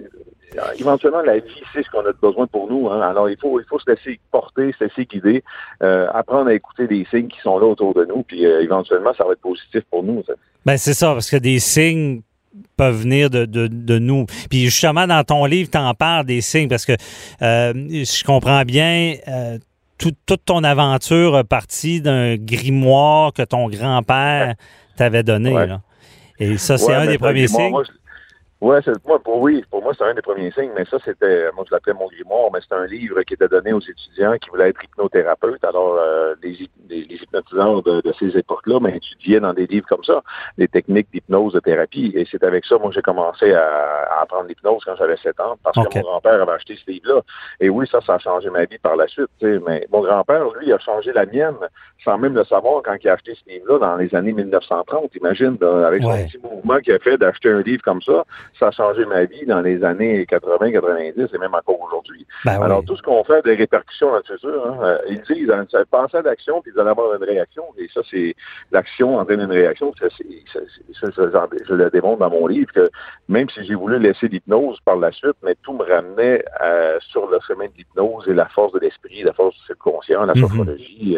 [0.56, 2.88] euh, éventuellement, la vie, c'est ce qu'on a besoin pour nous.
[2.88, 3.00] Hein.
[3.02, 5.44] Alors, il faut, il faut se laisser porter, se laisser guider,
[5.82, 9.12] euh, apprendre à écouter des signes qui sont là autour de nous, puis euh, éventuellement,
[9.16, 10.22] ça va être positif pour nous.
[10.64, 12.22] Ben, c'est ça, parce que des signes
[12.76, 14.26] peuvent venir de, de, nous.
[14.48, 16.94] Puis justement, dans ton livre, tu en parles des signes, parce que
[17.40, 19.14] je comprends bien,
[19.98, 24.54] toute ton aventure partie d'un grimoire que ton grand-père
[24.96, 25.52] t'avait donné.
[25.52, 25.80] Là.
[26.40, 27.74] Et ça, c'est un des premiers signes.
[28.60, 31.48] Ouais, c'est, moi, pour, oui, pour moi, c'est un des premiers signes, mais ça, c'était,
[31.54, 34.50] moi, je l'appelais mon grimoire, mais c'est un livre qui était donné aux étudiants qui
[34.50, 35.62] voulaient être hypnothérapeutes.
[35.62, 40.02] Alors, euh, les, les, hypnotiseurs de, de ces époques-là, mais étudiaient dans des livres comme
[40.02, 40.22] ça,
[40.56, 42.10] des techniques d'hypnose, de thérapie.
[42.16, 45.56] Et c'est avec ça, moi, j'ai commencé à, à apprendre l'hypnose quand j'avais 7 ans,
[45.62, 47.20] parce que mon grand-père avait acheté ce livre-là.
[47.60, 50.72] Et oui, ça, ça a changé ma vie par la suite, mais mon grand-père, lui,
[50.72, 51.54] a changé la mienne
[52.04, 55.58] sans même le savoir quand il a acheté ce livre-là dans les années 1930, imagine,
[55.62, 58.24] avec son petit mouvement qu'il a fait d'acheter un livre comme ça
[58.58, 62.26] ça a changé ma vie dans les années 80, 90 et même encore aujourd'hui.
[62.44, 64.66] Ben Alors, tout ce qu'on fait a des répercussions dans le futur.
[64.66, 64.78] Hein.
[64.82, 67.64] Euh, ils disent, hein, pensez à l'action, puis vous allez avoir une réaction.
[67.78, 68.34] Et ça, c'est
[68.72, 69.92] l'action entraîne une réaction.
[69.98, 72.90] Ça, je, le démontre dans mon livre que
[73.28, 77.28] même si j'ai voulu laisser l'hypnose par la suite, mais tout me ramenait euh, sur
[77.28, 80.48] le chemin de l'hypnose et la force de l'esprit, la force du subconscient, la mm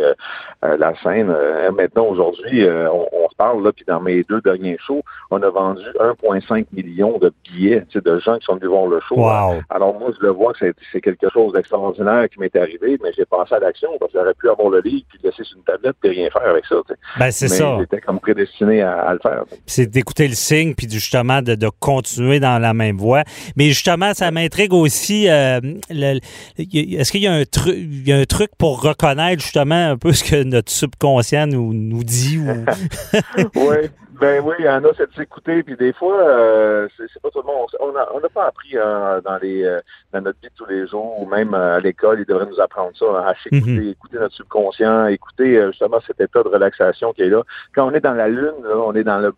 [0.01, 1.35] euh, la scène.
[1.75, 5.83] maintenant, aujourd'hui, on, on, parle, là, puis dans mes deux derniers shows, on a vendu
[5.99, 9.27] 1,5 million de billets de gens qui sont venus voir le show.
[9.71, 13.25] Alors moi, je le vois que c'est quelque chose d'extraordinaire qui m'est arrivé, mais j'ai
[13.25, 15.65] passé à l'action parce que j'aurais pu avoir le livre puis le laisser sur une
[15.65, 16.77] tablette et rien faire avec ça.
[17.19, 17.79] Ben, c'est ça.
[17.81, 19.45] J'étais comme prédestiné à, le faire.
[19.67, 23.23] C'est d'écouter le signe puis justement de, continuer dans la même voie.
[23.57, 25.29] Mais justement, ça m'intrigue aussi.
[25.31, 27.77] Euh, est-ce qu'il y a un truc,
[28.09, 32.39] un truc pour reconnaître justement un peu ce que notre subconscient nous, nous dit
[33.55, 33.91] oui.
[34.21, 37.31] Ben oui, il y en a, c'est de s'écouter, puis des fois, euh, c'est pas
[37.31, 37.69] tout le monde.
[37.81, 39.81] On n'a on pas appris hein, dans les euh,
[40.13, 42.61] dans notre vie de tous les jours, ou même euh, à l'école, ils devraient nous
[42.61, 43.89] apprendre ça, hein, à s'écouter, mhm.
[43.89, 47.43] écouter notre subconscient, écouter justement cet état de relaxation qui est là.
[47.75, 49.33] Quand on est dans la lune, on est dans le,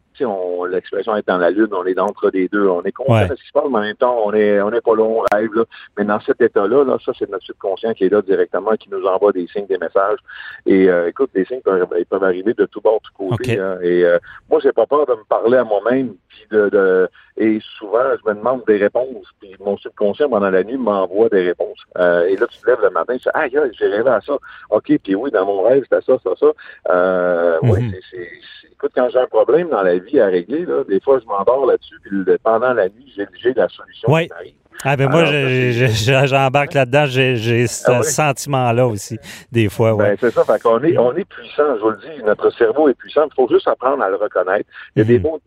[0.68, 3.40] l'expression est dans la lune, on est d'entre les deux, on est conscient de ce
[3.40, 5.54] qui se passe, mais en même temps, on est on est pas long, on rêve,
[5.54, 5.64] là.
[5.96, 9.04] mais dans cet état-là, là, ça c'est notre subconscient qui est là directement, qui nous
[9.04, 10.18] envoie des signes, des messages.
[10.66, 13.60] Et écoute, des signes peuvent, ils peuvent arriver de tout bord, de tout côté.
[13.60, 13.78] Hein.
[13.80, 14.04] et
[14.50, 18.34] moi, j'ai pas peur de me parler à moi-même, puis de, et souvent, je me
[18.34, 21.78] demande des réponses, puis mon subconscient, pendant la nuit, m'envoie des réponses.
[21.98, 24.34] Euh, et là, tu te lèves le matin, tu dis, ah, j'ai rêvé à ça.
[24.70, 26.52] OK, puis oui, dans mon rêve, c'était ça, ça, ça.
[26.90, 27.94] Euh, Oui, mhm.
[28.10, 28.28] c'est,
[28.70, 31.66] écoute, quand j'ai un problème dans la vie à régler, là, des fois, je m'endors
[31.66, 34.54] là-dessus, puis pendant la nuit, j'ai, la solution qui.
[34.84, 39.18] Ah ben moi, j'embarque là-dedans, j'ai ce ah sentiment-là aussi,
[39.50, 39.94] des fois.
[39.94, 40.10] Ouais.
[40.10, 42.88] Ben, c'est ça, fait qu'on est, on est puissant, je vous le dis, notre cerveau
[42.88, 44.68] est puissant, il faut juste apprendre à le reconnaître.
[44.96, 45.24] Il y a des mhm.
[45.24, 45.40] mots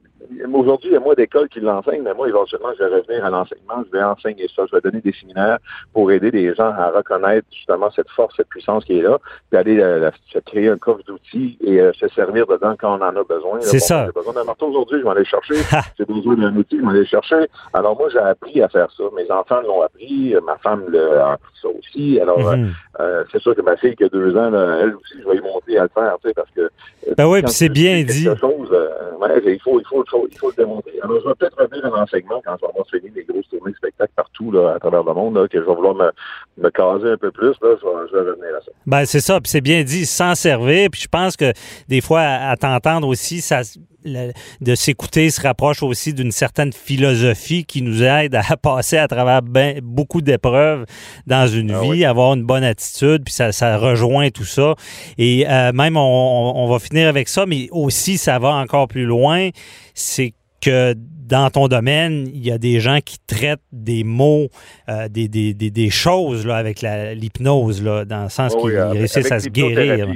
[0.54, 3.30] Aujourd'hui, il y a moins d'écoles qui l'enseignent, mais moi, éventuellement, je vais revenir à
[3.30, 5.60] l'enseignement, je vais enseigner ça, je vais donner des séminaires
[5.94, 9.60] pour aider les gens à reconnaître justement cette force, cette puissance qui est là, puis
[9.60, 13.16] aller euh, se créer un coffre d'outils et euh, se servir dedans quand on en
[13.16, 13.60] a besoin.
[13.62, 14.06] C'est ça.
[14.06, 15.56] J'ai besoin d'un marteau aujourd'hui, je vais aller chercher.
[15.98, 17.48] j'ai besoin d'un outil, je vais aller chercher.
[17.74, 19.04] Alors moi, j'ai appris à faire ça.
[19.16, 22.20] Mes enfants l'ont appris, ma femme l'a appris ça aussi.
[22.20, 22.74] Alors, mhm.
[23.00, 25.42] euh, c'est sûr que ma fille qui a deux ans, elle aussi, je vais y
[25.42, 26.70] monter à le faire, tu sais, parce que...
[27.18, 28.28] Ben oui, puis c'est bien dit.
[28.40, 28.72] Chose,
[29.20, 30.94] ouais, il faut, il faut, il faut il faut le démontrer.
[31.02, 33.78] Alors, je vais peut-être revenir à l'enseignement quand on va finir les grosses tournées de
[33.78, 36.12] spectacles partout là, à travers le monde, que je vais vouloir me,
[36.58, 37.54] me caser un peu plus.
[37.62, 38.72] Là, je, vais, je vais revenir à ça.
[38.86, 39.40] Ben, c'est ça.
[39.40, 40.90] Puis c'est bien dit, s'en servir.
[40.92, 41.52] Puis je pense que
[41.88, 43.62] des fois, à, t'entendre aussi, ça
[44.06, 49.42] de s'écouter se rapproche aussi d'une certaine philosophie qui nous aide à passer à travers
[49.42, 50.86] ben, beaucoup d'épreuves
[51.28, 54.76] dans une ah vie, avoir une bonne attitude, puis ça, ça rejoint tout ça.
[55.18, 59.06] Et euh, même, on, on, va finir avec ça, mais aussi, ça va encore plus
[59.06, 59.50] loin
[59.96, 64.48] c'est que dans ton domaine, il y a des gens qui traitent des mots,
[64.90, 69.50] euh, des, des, des, choses là, avec l'hypnose, dans le sens qu'ils réussissent à se
[69.50, 70.08] guérir.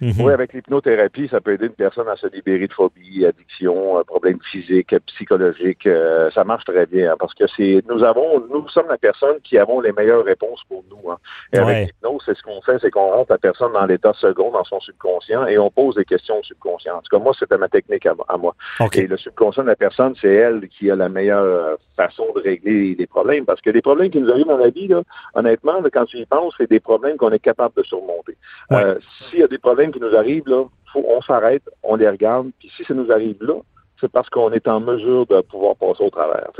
[0.00, 0.20] Mhm.
[0.20, 4.02] Oui, avec l'hypnothérapie, ça peut aider une personne à se libérer de phobie, addiction, euh,
[4.04, 5.86] problèmes physiques, psychologiques.
[5.86, 9.40] Euh, ça marche très bien hein, parce que c'est nous avons, nous sommes la personne
[9.42, 11.10] qui avons les meilleures réponses pour nous.
[11.10, 11.18] Hein.
[11.52, 14.52] Et avec l'hypnose, c'est ce qu'on fait, c'est qu'on rentre la personne dans l'état second,
[14.52, 16.96] dans son subconscient, et on pose des questions au subconscient.
[16.96, 18.54] En tout cas, moi, c'était ma technique à, moi.
[18.92, 22.94] Et le subconscient de la personne, c'est elle qui a la meilleure façon de régler
[22.94, 23.44] les problèmes.
[23.44, 25.02] Parce que les problèmes qui nous arrivent dans la vie, là,
[25.34, 28.36] honnêtement, quand tu y penses, c'est des problèmes qu'on est capable de surmonter.
[28.72, 32.08] Euh, s'il y a des problèmes qui nous arrivent, là, faut, on s'arrête, on les
[32.08, 33.56] regarde, puis si ça nous arrive là,
[34.00, 36.50] c'est parce qu'on est en mesure de pouvoir passer au travers.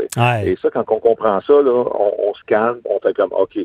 [0.44, 3.58] Et ça, quand on comprend ça, là, on, se calme, on fait comme OK,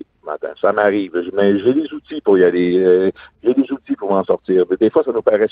[0.62, 1.12] ça m'arrive.
[1.34, 2.78] Mais j'ai des outils pour y aller.
[2.78, 3.12] Euh,
[3.44, 4.66] j'ai des outils pour m'en sortir.
[4.80, 5.48] des fois, ça nous paraît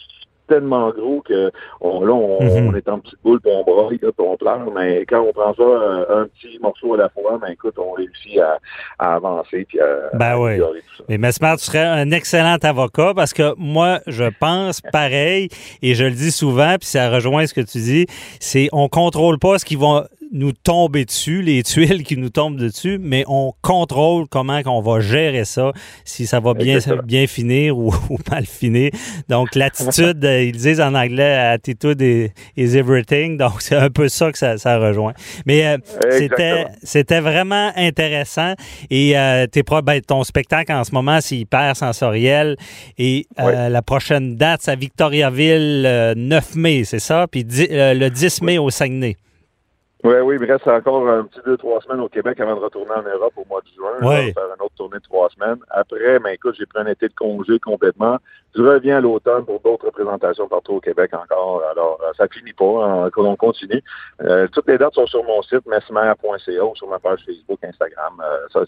[0.47, 2.75] tellement gros que on, là, on, mhm.
[2.75, 5.63] est en petite boule, puis on braille, puis on pleure, mais quand on prend ça
[5.63, 10.09] euh, un petit morceau à la fois, ben écoute, on réussit à, avancer puis à,
[10.13, 10.57] ben oui.
[10.59, 10.65] tout
[10.97, 11.03] ça.
[11.07, 15.47] Mais Mesmer, tu serais un excellent avocat parce que moi, je pense pareil,
[15.81, 18.05] et je le dis souvent, puis ça rejoint ce que tu dis,
[18.41, 22.57] c'est on contrôle pas ce qui va nous tomber dessus, les tuiles qui nous tombent
[22.57, 25.71] dessus, mais on contrôle comment qu'on va gérer ça,
[26.05, 27.93] si ça va bien, bien finir ou,
[28.29, 28.91] mal finir.
[29.29, 33.37] Donc, l'attitude, euh, ils disent en anglais, attitude is, everything.
[33.37, 35.13] Donc, c'est un peu ça que ça, ça rejoint.
[35.45, 35.77] Mais euh,
[36.11, 38.53] c'était, c'était vraiment intéressant.
[38.89, 42.57] Et euh, t'es ben, ton spectacle en ce moment, c'est hyper sensoriel.
[42.97, 47.27] Et la prochaine date, c'est à Victoriaville, 9 mai, c'est ça?
[47.27, 49.15] Puis le 10 mai au Saguenay.
[50.03, 52.61] Oui, oui, il me reste encore un petit deux, trois semaines au Québec avant de
[52.61, 53.97] retourner en Europe au mois de juin.
[54.01, 54.33] Oui.
[54.33, 55.59] faire une autre tournée de trois semaines.
[55.69, 58.17] Après, ben écoute, j'ai pris un été de congé complètement.
[58.53, 61.61] Je reviens à l'automne pour d'autres représentations partout au Québec encore.
[61.71, 62.85] Alors, euh, ça finit pas.
[63.05, 63.81] Hein, on continue.
[64.21, 68.21] Euh, toutes les dates sont sur mon site, mesmer.ca ou sur ma page Facebook, Instagram.
[68.21, 68.61] Euh, ça,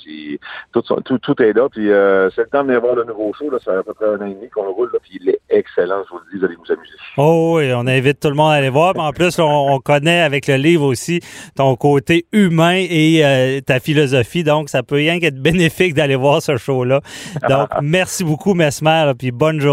[0.71, 1.67] tout, tout, est là.
[1.69, 1.87] Puis
[2.35, 3.49] c'est le temps de venir voir le nouveau show.
[3.49, 4.89] Là, ça fait à peu près un an et demi qu'on le roule.
[4.93, 6.03] Là, puis il est excellent.
[6.05, 6.93] Je vous le dis, vous allez vous amuser.
[7.17, 8.97] Oh oui, on invite tout le monde à aller voir.
[8.97, 11.19] en plus, on, connaît avec le livre aussi
[11.55, 14.45] ton côté humain et ta philosophie.
[14.45, 17.01] Donc, ça peut rien qu'être bénéfique d'aller voir ce show-là.
[17.49, 19.11] Donc, merci beaucoup, Mesmer.
[19.17, 19.72] Puis bonne journée.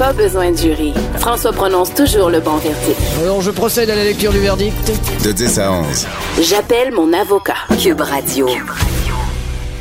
[0.00, 0.94] Pas besoin de jury.
[1.18, 2.98] François prononce toujours le bon verdict.
[3.20, 4.90] Alors, je procède à la lecture du verdict.
[5.22, 6.06] De 10 à 11.
[6.40, 7.66] J'appelle mon avocat.
[7.78, 8.48] Cube Radio.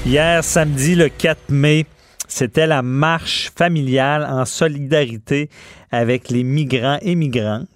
[0.05, 1.85] Hier, samedi, le 4 mai,
[2.27, 5.49] c'était la marche familiale en solidarité
[5.89, 7.69] avec les migrants et migrantes.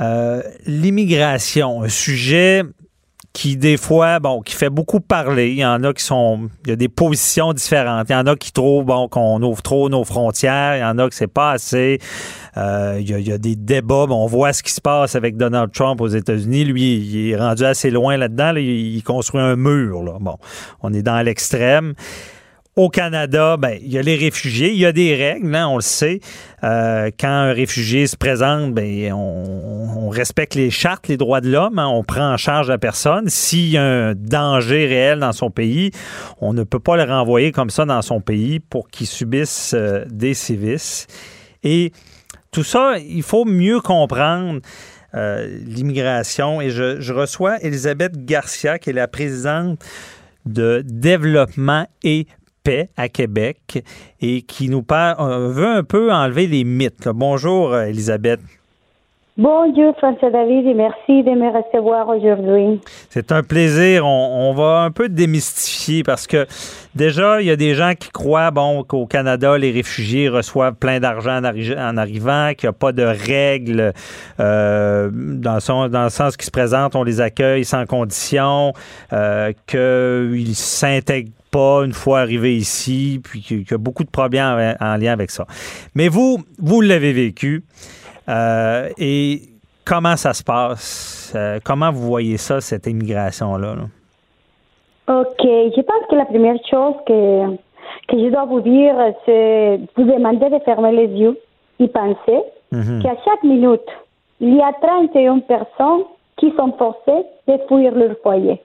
[0.00, 2.64] Euh, L'immigration, un sujet
[3.32, 5.50] qui des fois, bon, qui fait beaucoup parler.
[5.50, 8.08] Il y en a qui sont, il y a des positions différentes.
[8.08, 10.76] Il y en a qui trouvent, bon, qu'on ouvre trop nos frontières.
[10.76, 11.98] Il y en a que c'est pas assez.
[12.56, 14.06] Euh, il, y a, il, y a, des débats.
[14.06, 16.64] Bon, on voit ce qui se passe avec Donald Trump aux États-Unis.
[16.64, 18.52] Lui, il est rendu assez loin là-dedans.
[18.52, 18.60] Là.
[18.60, 20.02] Il, il, construit un mur.
[20.02, 20.16] Là.
[20.20, 20.36] Bon,
[20.82, 21.94] on est dans l'extrême.
[22.76, 25.74] Au Canada, ben, il y a les réfugiés, il y a des règles, hein, on
[25.74, 26.20] le sait.
[26.62, 31.78] Euh, quand un réfugié se présente, ben, on, respecte les chartes, les droits de l'homme,
[31.78, 33.28] hein, on prend en charge la personne.
[33.28, 35.90] S'il y a un danger réel dans son pays,
[36.40, 40.04] on ne peut pas le renvoyer comme ça dans son pays pour qu'il subisse euh,
[40.08, 41.06] des sévices.
[41.62, 41.92] Et
[42.50, 44.60] tout ça, il faut mieux comprendre.
[45.14, 49.84] Euh, l'immigration et je, je reçois Elisabeth Garcia qui est la présidente
[50.46, 52.28] de développement et
[52.62, 53.82] paix à Québec
[54.20, 57.04] et qui nous parle, euh, veut un peu enlever les mythes.
[57.04, 57.12] Là.
[57.12, 58.40] Bonjour, Elisabeth.
[59.42, 62.78] Bonjour, François David, et merci de me recevoir aujourd'hui.
[63.08, 64.04] C'est un plaisir.
[64.04, 66.46] On, on, va un peu démystifier parce que
[66.94, 71.00] déjà, il y a des gens qui croient bon, qu'au Canada, les réfugiés reçoivent plein
[71.00, 73.94] d'argent en, arri en, arrivant, qu'il n'y a pas de règles
[74.40, 78.74] euh, dans, son, dans le sens qu'ils se présentent, on les accueille sans condition,
[79.14, 84.76] euh, qu'ils s'intègrent pas une fois arrivé ici, puis qu'il y a beaucoup de problèmes
[84.80, 85.46] en, en lien avec ça.
[85.94, 87.64] Mais vous, vous l'avez vécu.
[88.28, 89.42] Euh, et
[89.84, 91.32] comment ça se passe?
[91.34, 93.74] Euh, comment vous voyez ça, cette immigration-là?
[93.74, 95.20] Là?
[95.20, 95.42] OK.
[95.42, 97.56] Je pense que la première chose que,
[98.08, 98.94] que je dois vous dire,
[99.26, 101.38] c'est vous demander de fermer les yeux
[101.80, 102.40] et penser
[102.72, 103.02] mm -hmm.
[103.02, 103.88] qu'à chaque minute,
[104.40, 106.04] il y a 31 personnes
[106.36, 108.62] qui sont forcées de fuir leur foyer.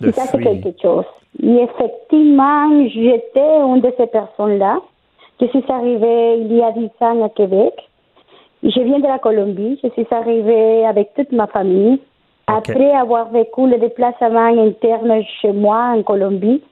[0.00, 1.04] De et ça, c'est quelque chose.
[1.42, 4.80] Et effectivement, j'étais une de ces personnes-là.
[5.40, 7.74] Je suis arrivée il y a 10 ans à Québec.
[8.62, 9.78] Je viens de la Colombie.
[9.82, 12.00] Je suis arrivée avec toute ma famille.
[12.48, 12.72] Okay.
[12.72, 16.62] Après avoir vécu le déplacement interne chez moi en Colombie.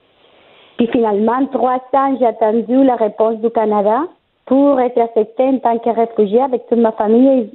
[0.76, 4.04] Puis finalement, trois ans, j'ai attendu la réponse du Canada
[4.46, 7.50] pour être acceptée en tant que réfugiée avec toute ma famille.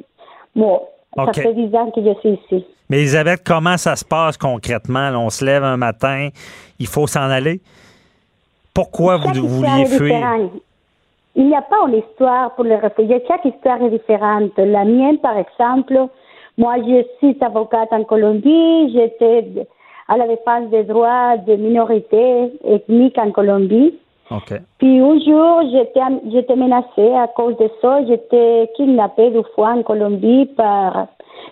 [0.56, 0.82] Bon,
[1.18, 1.34] okay.
[1.34, 2.66] ça fait dix ans que je suis ici.
[2.90, 5.10] Mais Elisabeth, comment ça se passe concrètement?
[5.10, 6.30] Là, on se lève un matin,
[6.80, 7.62] il faut s'en aller.
[8.74, 10.50] Pourquoi vous, vous vouliez fuir?
[11.36, 13.24] Il n'y a pas une histoire pour les réfugiés.
[13.28, 14.52] Chaque histoire est différente.
[14.58, 16.08] La mienne, par exemple,
[16.58, 18.92] moi, je suis avocate en Colombie.
[18.92, 19.68] J'étais
[20.08, 23.94] à la défense des droits des minorités ethniques en Colombie.
[24.32, 24.60] Okay.
[24.78, 25.64] Puis un jour,
[26.32, 28.06] j'étais menacée à cause de ça.
[28.06, 31.08] J'étais kidnappée deux fois en Colombie par.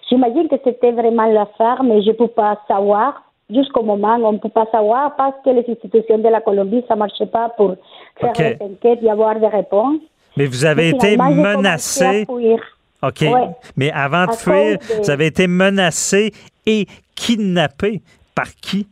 [0.10, 3.24] J'imagine que c'était vraiment l'affaire, mais je ne peux pas savoir.
[3.50, 6.96] Jusqu'au moment on ne peut pas savoir parce que les institutions de la Colombie, ça
[6.96, 7.76] ne marchait pas pour
[8.20, 8.56] faire okay.
[8.56, 10.02] des enquêtes et avoir des réponses.
[10.36, 12.26] Mais vous avez été menacée.
[12.30, 13.22] OK.
[13.22, 13.48] Ouais.
[13.76, 15.02] Mais avant de à fuir, de...
[15.02, 16.32] vous avez été menacé
[16.66, 16.86] et
[17.16, 18.02] kidnappé
[18.36, 18.88] par qui?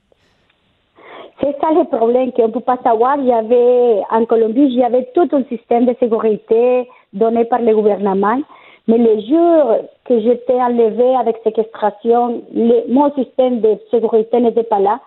[1.42, 3.18] C'est ça le problème, qu'on ne peut pas savoir.
[3.18, 7.62] Il y avait, en Colombie, il y avait tout un système de sécurité donné par
[7.62, 8.40] le gouvernement.
[8.88, 14.80] Mais le jour que j'étais enlevée avec séquestration, le, mon système de sécurité n'était pas
[14.80, 15.00] là.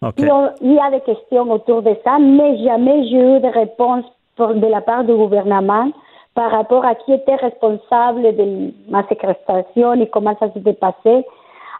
[0.00, 0.28] Okay.
[0.60, 4.04] Il y a des questions autour de ça, mais jamais j'ai eu de réponse
[4.36, 5.90] pour, de la part du gouvernement
[6.34, 11.24] par rapport à qui était responsable de ma séquestration et comment ça s'était passé.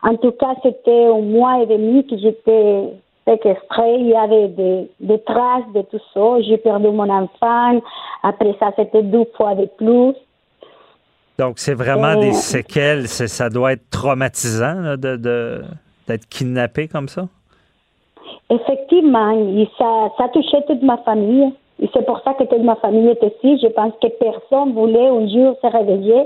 [0.03, 2.93] En tout cas, c'était un mois et demi que j'étais
[3.31, 6.41] Il y avait des, des, traces de tout ça.
[6.43, 7.81] J'ai perdu mon enfant.
[8.23, 10.15] Après ça, c'était deux fois de plus.
[11.39, 12.27] Donc, c'est vraiment et...
[12.27, 13.07] des séquelles.
[13.09, 15.63] Ça doit être traumatisant là, de,
[16.07, 17.29] d'être kidnappé comme ça?
[18.51, 19.67] Effectivement.
[19.77, 21.53] Ça, ça touchait toute ma famille.
[21.81, 23.61] Et c'est pour ça que toute ma famille est ici.
[23.63, 26.25] Je pense que personne voulait un jour se réveiller.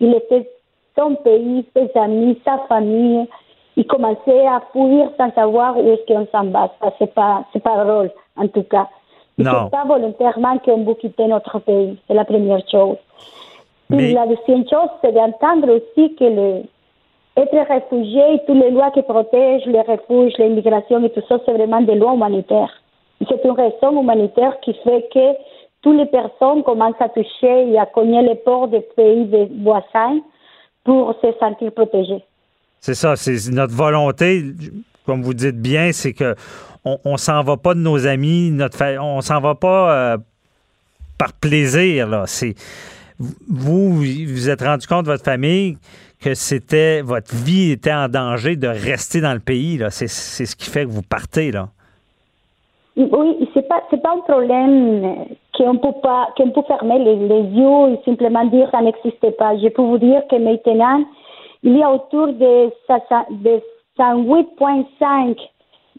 [0.00, 0.48] Il était
[0.96, 3.26] son pays, ses amis, sa famille.
[3.76, 6.70] Il commençait à fuir sans savoir où est-ce qu'on s'en va.
[6.80, 8.88] Ça, c'est pas, c'est pas drôle, en tout cas.
[9.38, 11.98] C'est pas volontairement qu'on veut quitter notre pays.
[12.06, 12.96] C'est la première chose.
[13.88, 14.10] Mais...
[14.10, 16.62] Et la deuxième chose, c'est d'entendre aussi que le,
[17.36, 21.52] être réfugié et toutes les lois qui protègent les refuges, l'immigration et tout ça, c'est
[21.52, 22.72] vraiment des lois humanitaires.
[23.28, 25.32] C'est une raison humanitaire qui fait que
[25.82, 30.20] toutes les personnes commencent à toucher et à cogner les ports des pays des voisins
[30.84, 32.22] pour se sentir protégés.
[32.84, 34.42] C'est ça, c'est notre volonté,
[35.06, 36.34] comme vous dites bien, c'est que
[36.84, 39.00] on, s'en va pas de nos amis, notre fa...
[39.00, 40.18] on s'en va pas euh,
[41.16, 42.24] par plaisir là.
[42.26, 42.56] C'est
[43.20, 45.76] vous vous êtes rendu compte, votre famille,
[46.20, 49.78] que c'était votre vie était en danger de rester dans le pays.
[49.78, 49.90] Là.
[49.90, 51.52] C'est, c'est ce qui fait que vous partez.
[51.52, 51.68] Là.
[52.96, 55.26] Oui, c'est pas c'est pas un problème
[55.56, 59.56] qu'on peut pas qu'on peut fermer les, yeux et simplement dire ça n'existe pas.
[59.56, 61.04] Je peux vous dire que maintenant
[61.62, 63.60] il y a autour de, de
[63.98, 65.36] 108,5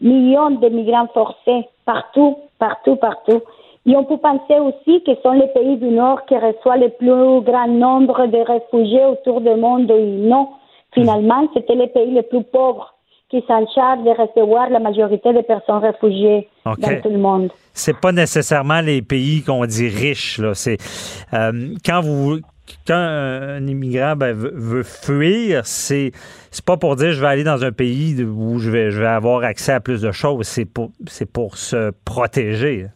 [0.00, 3.42] millions de migrants forcés partout, partout, partout.
[3.86, 6.88] Et on peut penser aussi que ce sont les pays du Nord qui reçoivent le
[6.88, 9.90] plus grand nombre de réfugiés autour du monde.
[9.90, 10.48] Et non,
[10.94, 12.94] finalement, c'était les pays les plus pauvres
[13.30, 17.50] qui s'en chargent de recevoir la majorité des personnes réfugiées dans tout le monde.
[17.72, 20.38] C'est pas nécessairement les pays qu'on dit riches.
[20.38, 20.54] Là.
[20.54, 20.78] C'est
[21.34, 22.38] euh, quand vous
[22.86, 26.12] quand un immigrant ben, veut, fuir, c'est
[26.50, 29.08] c'est pas pour dire je vais aller dans un pays où je vais je vais
[29.08, 30.46] avoir accès à plus de choses.
[30.46, 32.86] C'est pour c'est pour se protéger.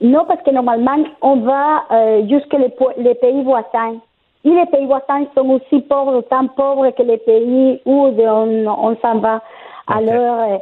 [0.00, 4.00] Non, parce que normalement on va euh, jusque les, les pays voisins.
[4.44, 8.96] Et les pays voisins sont aussi pauvres, autant pauvres que les pays où on, on
[9.00, 9.40] s'en va.
[9.86, 10.58] Alors, euh,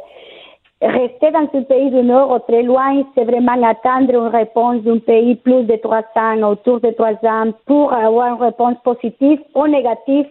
[0.81, 5.35] rester dans ce pays du Nord très loin, c'est vraiment attendre une réponse d'un pays
[5.35, 10.25] plus de trois ans, autour de trois ans, pour avoir une réponse positive ou négative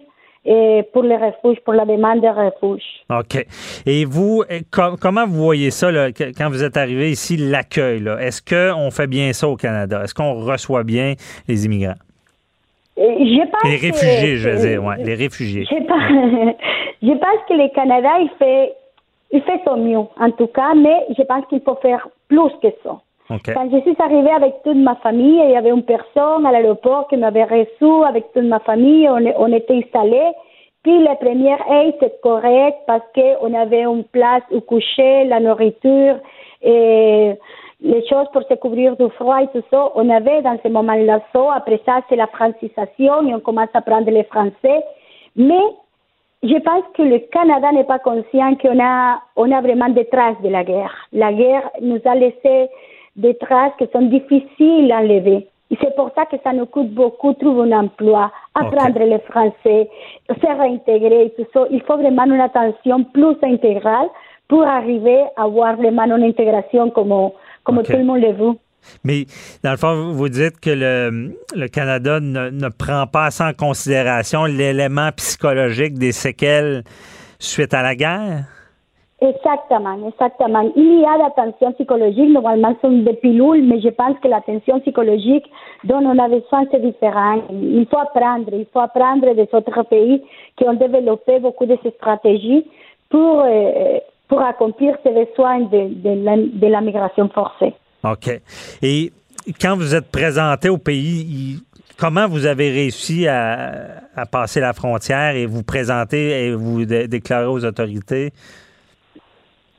[0.44, 2.82] et pour les refuges, pour la demande de refuge.
[3.10, 3.46] OK.
[3.86, 8.02] Et vous, eh, comment vous voyez ça là, quand vous êtes arrivé ici, l'accueil?
[8.20, 10.02] Est-ce qu'on fait bien ça au Canada?
[10.02, 11.14] Est-ce qu'on reçoit bien
[11.46, 11.94] les immigrants?
[12.96, 15.64] Je pense les réfugiés, je veux dire, ouais, les réfugiés.
[15.64, 16.54] Je pense,
[17.02, 18.72] je pense que le Canada, il fait,
[19.32, 22.68] il fait son mieux, en tout cas, mais je pense qu'il faut faire plus que
[22.82, 22.98] ça.
[23.28, 27.06] Quand je suis arrivée avec toute ma famille, il y avait une personne à l'aéroport
[27.06, 30.32] qui m'avait reçu avec toute ma famille, on, on était installés.
[30.82, 36.16] Puis la première aide, c'est correct parce qu'on avait une place où coucher, la nourriture
[36.62, 37.34] et
[37.82, 39.92] les choses pour se couvrir du froid et tout ça.
[39.94, 41.54] On avait dans ce moment-là ça.
[41.54, 44.84] Après ça, c'est la francisation et on commence à apprendre le français.
[45.36, 45.62] Mais
[46.42, 50.40] je pense que le Canada n'est pas conscient qu'on a, on a vraiment des traces
[50.42, 50.94] de la guerre.
[51.12, 52.68] La guerre nous a laissé
[53.16, 55.46] des traces qui sont difficiles à enlever.
[55.70, 59.88] Et c'est pour ça que ça nous coûte beaucoup trouver un emploi, apprendre le français,
[60.28, 61.66] se réintégrer et tout ça.
[61.70, 64.08] Il faut vraiment une attention plus intégrale
[64.48, 67.30] pour arriver à avoir vraiment une intégration comme,
[67.64, 68.54] comme tout le monde le veut.
[69.04, 69.26] Mais
[69.62, 75.10] dans le fond, vous dites que le, le Canada ne, prend pas en considération l'élément
[75.16, 76.82] psychologique des séquelles
[77.38, 78.44] suite à la guerre?
[79.22, 80.72] Exactement, exactement.
[80.76, 85.44] Il y a l'attention psychologique, normalement sont des pilules, mais je pense que l'attention psychologique
[85.84, 87.42] dont on a besoin, c'est différent.
[87.50, 90.24] Il faut apprendre, il faut apprendre des autres pays
[90.56, 92.66] qui ont développé beaucoup de ces stratégies
[93.10, 97.74] pour, euh, pour accomplir ces besoins la, de la migration forcée.
[98.04, 98.40] OK.
[98.82, 99.12] Et
[99.60, 101.58] quand vous êtes présenté au pays,
[101.98, 107.46] comment vous avez réussi à, à, passer la frontière et vous présenter et vous déclarer
[107.46, 108.32] aux autorités?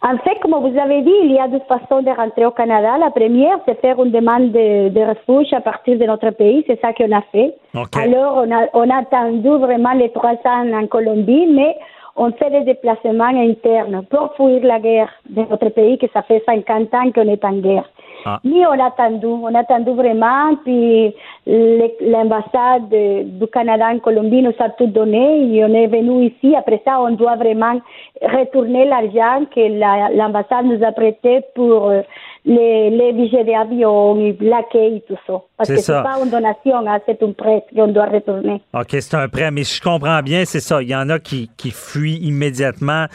[0.04, 2.98] En fait, comme vous avez dit, il y a deux façons de rentrer au Canada.
[2.98, 6.64] La première, c'est faire une demande de, de refuge à partir de notre pays.
[6.66, 7.54] C'est ça qu'on a fait.
[7.94, 11.78] Alors, on a, on a attendu vraiment les trois ans en Colombie, mais
[12.16, 16.42] on fait des déplacements internes pour fuir la guerre de notre pays, que ça fait
[16.48, 17.88] 50 ans qu'on est en guerre.
[18.26, 18.40] Ah.
[18.44, 21.14] Mais on a attendu, on a attendu vraiment, puis
[21.46, 26.56] l'ambassade du Canada en Colombie nous a tout donné et on est venu ici.
[26.56, 27.80] Après ça, on doit vraiment
[28.22, 32.02] retourner l'argent que l'ambassade nous a prêté pour euh,
[32.46, 35.42] les, les billets d'avion, l'accueil et tout ça.
[35.58, 38.62] Parce que c'est pas une donation, hein, c'est un prêt qu'on doit retourner.
[38.74, 40.82] OK, c'est un prêt, mais je comprends bien, c'est ça.
[40.82, 43.06] Il y en a qui, qui fuient immédiatement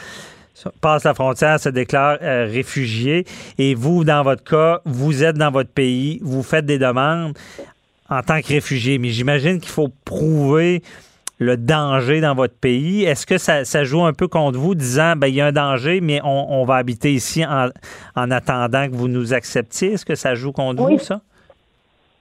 [0.80, 3.24] passe la frontière, se déclare euh, réfugié.
[3.58, 7.36] Et vous, dans votre cas, vous êtes dans votre pays, vous faites des demandes
[8.08, 8.98] en tant que réfugié.
[8.98, 10.82] Mais j'imagine qu'il faut prouver
[11.38, 13.04] le danger dans votre pays.
[13.04, 16.00] Est-ce que ça, joue un peu contre vous, disant, ben, il y a un danger,
[16.00, 17.70] mais on, va habiter ici en,
[18.14, 19.92] attendant que vous nous acceptiez?
[19.92, 21.20] Est-ce que ça joue contre vous, ça?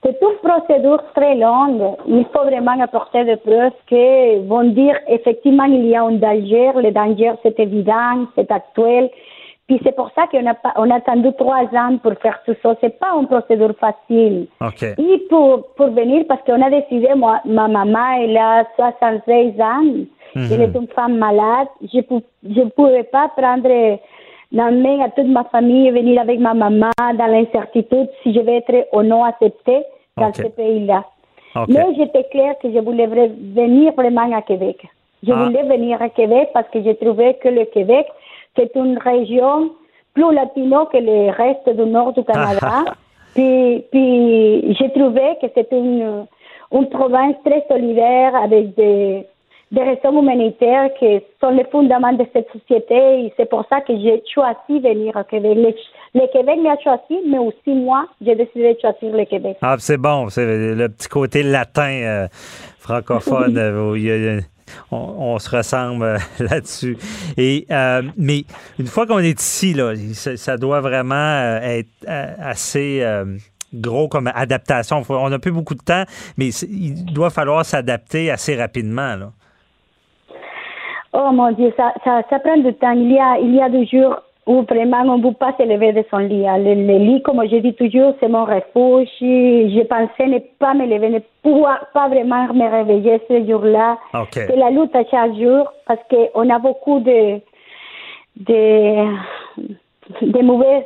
[0.05, 1.95] C'est une procédure très longue.
[2.07, 6.73] Il faut vraiment apporter des preuves qui vont dire effectivement il y a un danger.
[6.75, 9.09] Le danger, c'est évident, c'est actuel.
[9.67, 12.75] Puis c'est pour ça qu'on a, on a attendu trois ans pour faire tout ça.
[12.81, 14.45] C'est pas une procédure facile.
[14.61, 14.93] Okay.
[14.99, 19.81] Et pour, pour venir, parce qu'on a décidé, moi, ma maman, elle a 76 ans.
[20.35, 20.49] Mhm.
[20.51, 21.67] Elle est une femme malade.
[21.81, 21.97] Je
[22.43, 23.97] ne pouvais pas prendre
[24.51, 28.41] la main à toute ma famille et venir avec ma maman dans l'incertitude si je
[28.41, 29.81] vais être ou non acceptée
[30.17, 31.03] dans ce pays-là.
[31.67, 34.85] Mais j'étais claire que je voulais venir vraiment à Québec.
[35.23, 35.43] Je ah.
[35.43, 38.07] voulais venir à Québec parce que j'ai trouvé que le Québec,
[38.55, 39.71] c'est une région
[40.13, 42.85] plus latino que le reste du nord du Canada.
[43.33, 46.25] puis, puis j'ai trouvé que c'était une,
[46.71, 49.25] une province très solidaire avec des,
[49.75, 52.95] des raisons humanitaires qui sont les fondements de cette société
[53.25, 55.53] et c'est pour ça que j'ai choisi de venir au Québec.
[55.55, 59.57] Le, le Québec m'a choisi, mais aussi moi, j'ai décidé de choisir le Québec.
[59.61, 60.45] Ah, c'est bon, c'est
[60.75, 62.27] le petit côté latin euh,
[62.79, 63.57] francophone.
[63.57, 64.39] où il y a-
[64.91, 66.97] on, on se ressemble euh, là-dessus.
[67.37, 68.43] Et euh, mais
[68.79, 73.25] une fois qu'on est ici, là, ça, ça doit vraiment être assez euh,
[73.73, 75.01] gros comme adaptation.
[75.09, 76.03] On n'a plus beaucoup de temps,
[76.37, 79.15] mais il doit falloir s'adapter assez rapidement.
[79.15, 79.31] Là.
[81.17, 82.91] Oh mon Dieu, ça, ça, ça prend du temps.
[82.91, 85.63] Il y a, il y a des jours où vraiment on ne peut pas se
[85.63, 86.43] lever de son lit.
[86.43, 89.09] Le, le lit, comme je dis toujours, c'est mon refuge.
[89.19, 93.97] Je pensais ne pas me lever, ne pouvoir pas vraiment me réveiller ce jour-là.
[94.13, 94.33] OK.
[94.33, 97.39] C'est la lutte à chaque jour parce qu'on a beaucoup de,
[98.41, 99.05] de,
[100.21, 100.83] de mauvaises,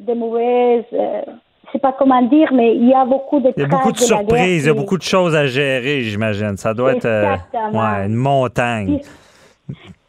[0.00, 3.64] de mauvaises, je sais pas comment dire, mais il y a beaucoup de Il y
[3.64, 6.56] a beaucoup de surprises, il y a beaucoup de choses à gérer, j'imagine.
[6.56, 7.36] Ça doit être euh,
[7.72, 9.00] ouais, une montagne.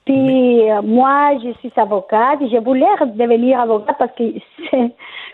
[0.06, 2.40] Puis euh, moi, je suis avocate.
[2.42, 4.24] Je voulais devenir avocate parce que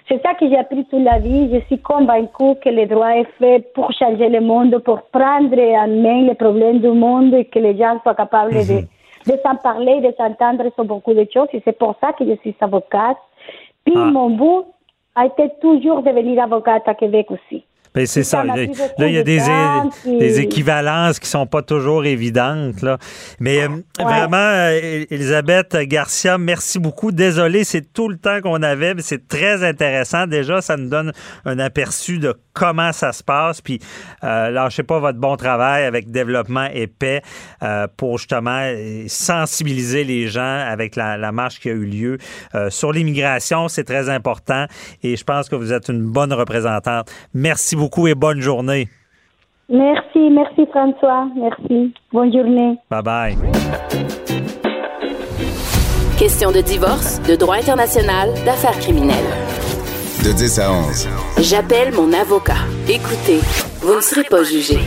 [0.08, 1.50] c'est, ça que j'ai appris toute la vie.
[1.54, 5.88] Je suis convaincue que le droit est fait pour changer le monde, pour prendre en
[5.88, 8.82] main les problèmes du monde et que les gens soient capables de,
[9.32, 11.48] de s'en parler, de s'entendre sur beaucoup de choses.
[11.54, 13.18] Et c'est pour ça que je suis avocate.
[13.86, 14.12] Puis Ah.
[14.12, 14.66] mon but
[15.16, 17.64] a été toujours de devenir avocate à Québec aussi.
[17.96, 22.82] Ben, c'est Ça Là, il y a de des, équivalences qui sont pas toujours évidentes.
[22.82, 22.98] Là.
[23.40, 23.70] Mais euh,
[24.00, 27.12] vraiment, euh, Elisabeth Garcia, merci beaucoup.
[27.12, 30.28] Désolé, c'est tout le temps qu'on avait, mais c'est très intéressant.
[30.28, 31.14] Déjà, ça nous donne
[31.46, 33.62] un aperçu de comment ça se passe.
[33.62, 33.80] Puis,
[34.24, 37.22] euh, lâchez pas votre bon travail avec Développement et Paix
[37.64, 38.62] euh, pour justement
[39.08, 42.18] sensibiliser les gens avec la, la marche qui a eu lieu.
[42.70, 44.66] Sur l'immigration, c'est très important
[45.04, 47.12] et je pense que vous êtes une bonne représentante.
[47.34, 48.88] Merci beaucoup et bonne journée.
[49.70, 51.28] Merci, merci François.
[51.36, 51.94] Merci.
[52.12, 52.78] Bonne journée.
[52.90, 53.36] Bye bye.
[56.20, 59.26] Question de divorce, de droit international, d'affaires criminelles.
[60.24, 61.10] De 10 à 11.
[61.40, 62.64] J'appelle mon avocat.
[62.88, 63.40] Écoutez,
[63.82, 64.80] vous ne serez pas jugé.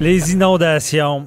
[0.00, 1.26] Les inondations,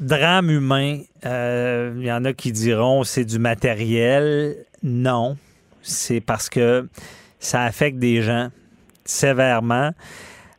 [0.00, 4.56] drame humain, euh, il y en a qui diront c'est du matériel.
[4.82, 5.36] Non,
[5.82, 6.88] c'est parce que
[7.38, 8.48] ça affecte des gens
[9.04, 9.90] sévèrement.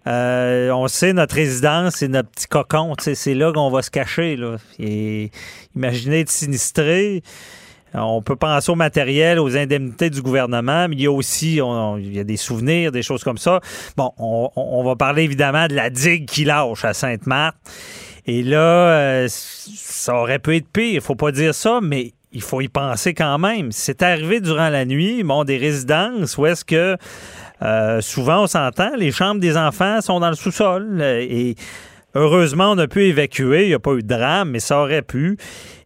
[0.05, 2.93] Euh, on sait, notre résidence, c'est notre petit cocon.
[2.99, 4.37] C'est là qu'on va se cacher.
[5.75, 7.23] Imaginez être sinistré.
[7.93, 11.59] On peut penser au matériel, aux indemnités du gouvernement, mais il y a aussi
[12.01, 13.61] des souvenirs, des choses comme ça.
[13.95, 17.55] Bon, on, on va parler évidemment de la digue qui lâche à Sainte-Marthe.
[18.25, 22.41] Et là, euh, ça aurait pu être pire, il faut pas dire ça, mais il
[22.41, 23.71] faut y penser quand même.
[23.71, 26.97] C'est arrivé durant la nuit, bon, des résidences où est-ce que
[27.63, 31.55] euh, souvent on s'entend, les chambres des enfants sont dans le sous-sol euh, et
[32.13, 35.01] heureusement on a pu évacuer, il n'y a pas eu de drame, mais ça aurait
[35.01, 35.37] pu.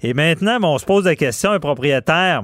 [0.01, 2.43] Et maintenant, bon, on se pose la question, un propriétaire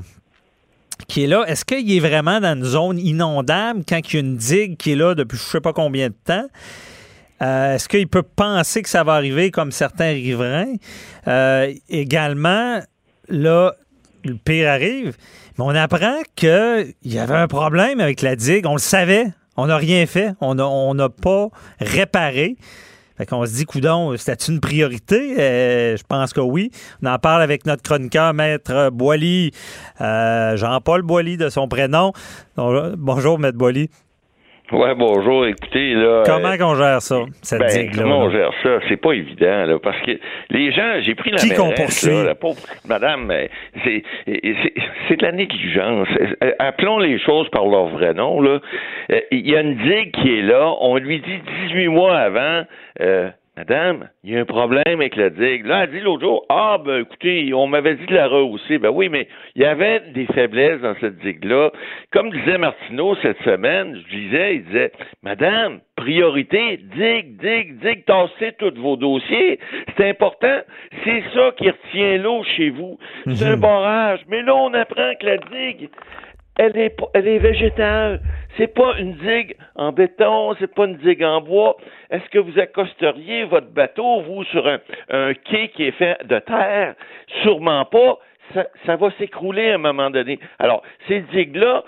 [1.07, 4.19] qui est là, est-ce qu'il est vraiment dans une zone inondable quand il y a
[4.19, 6.47] une digue qui est là depuis je ne sais pas combien de temps?
[7.41, 10.75] Euh, Est-ce qu'il peut penser que ça va arriver comme certains riverains?
[11.89, 12.79] Également,
[13.27, 13.73] là,
[14.23, 15.17] le pire arrive,
[15.57, 18.65] mais on apprend qu'il y avait un problème avec la digue.
[18.65, 19.27] On le savait.
[19.55, 20.33] On n'a rien fait.
[20.41, 20.55] On
[20.93, 21.49] n'a pas
[21.79, 22.57] réparé.
[23.17, 25.35] Fait qu'on se dit, coudon, c'était une priorité?
[25.39, 26.71] Euh, je pense que oui.
[27.03, 29.51] On en parle avec notre chroniqueur, Maître Boily,
[30.01, 32.11] euh, Jean-Paul Boily de son prénom.
[32.57, 33.91] Bonjour, Maître Boily.
[34.73, 35.45] Ouais, bonjour.
[35.45, 36.23] Écoutez, là.
[36.25, 38.01] Comment euh, qu'on gère ça, cette ben, digue-là?
[38.01, 38.33] comment on là?
[38.33, 38.85] gère ça?
[38.89, 40.19] C'est pas évident, là, parce que
[40.49, 42.09] les gens, j'ai pris la Qui qu'on poursuit?
[42.09, 43.51] là, la pauvre madame, mais
[43.83, 44.73] c'est, c'est,
[45.07, 46.07] c'est de la négligence.
[46.43, 48.59] Euh, Appelons les choses par leur vrai nom, là.
[49.11, 52.63] Euh, Il y a une digue qui est là, on lui dit 18 mois avant,
[53.01, 55.67] euh, Madame, il y a un problème avec la digue.
[55.67, 58.79] Là, elle dit l'autre jour, ah, ben, écoutez, on m'avait dit de la rehausser.
[58.79, 61.69] Ben oui, mais il y avait des faiblesses dans cette digue-là.
[62.11, 64.91] Comme disait Martineau cette semaine, je disais, il disait,
[65.21, 69.59] Madame, priorité, digue, digue, digue, tassez tous vos dossiers.
[69.97, 70.61] C'est important.
[71.03, 72.97] C'est ça qui retient l'eau chez vous.
[73.35, 74.21] C'est un barrage.
[74.29, 75.89] Mais là, on apprend que la digue,
[76.57, 78.21] elle est, elle est végétale.
[78.57, 81.77] C'est pas une digue en béton, c'est pas une digue en bois.
[82.11, 84.79] Est-ce que vous accosteriez votre bateau, vous, sur un,
[85.09, 86.95] un quai qui est fait de terre?
[87.41, 88.19] Sûrement pas.
[88.53, 90.39] Ça, ça va s'écrouler à un moment donné.
[90.59, 91.83] Alors, ces digues-là,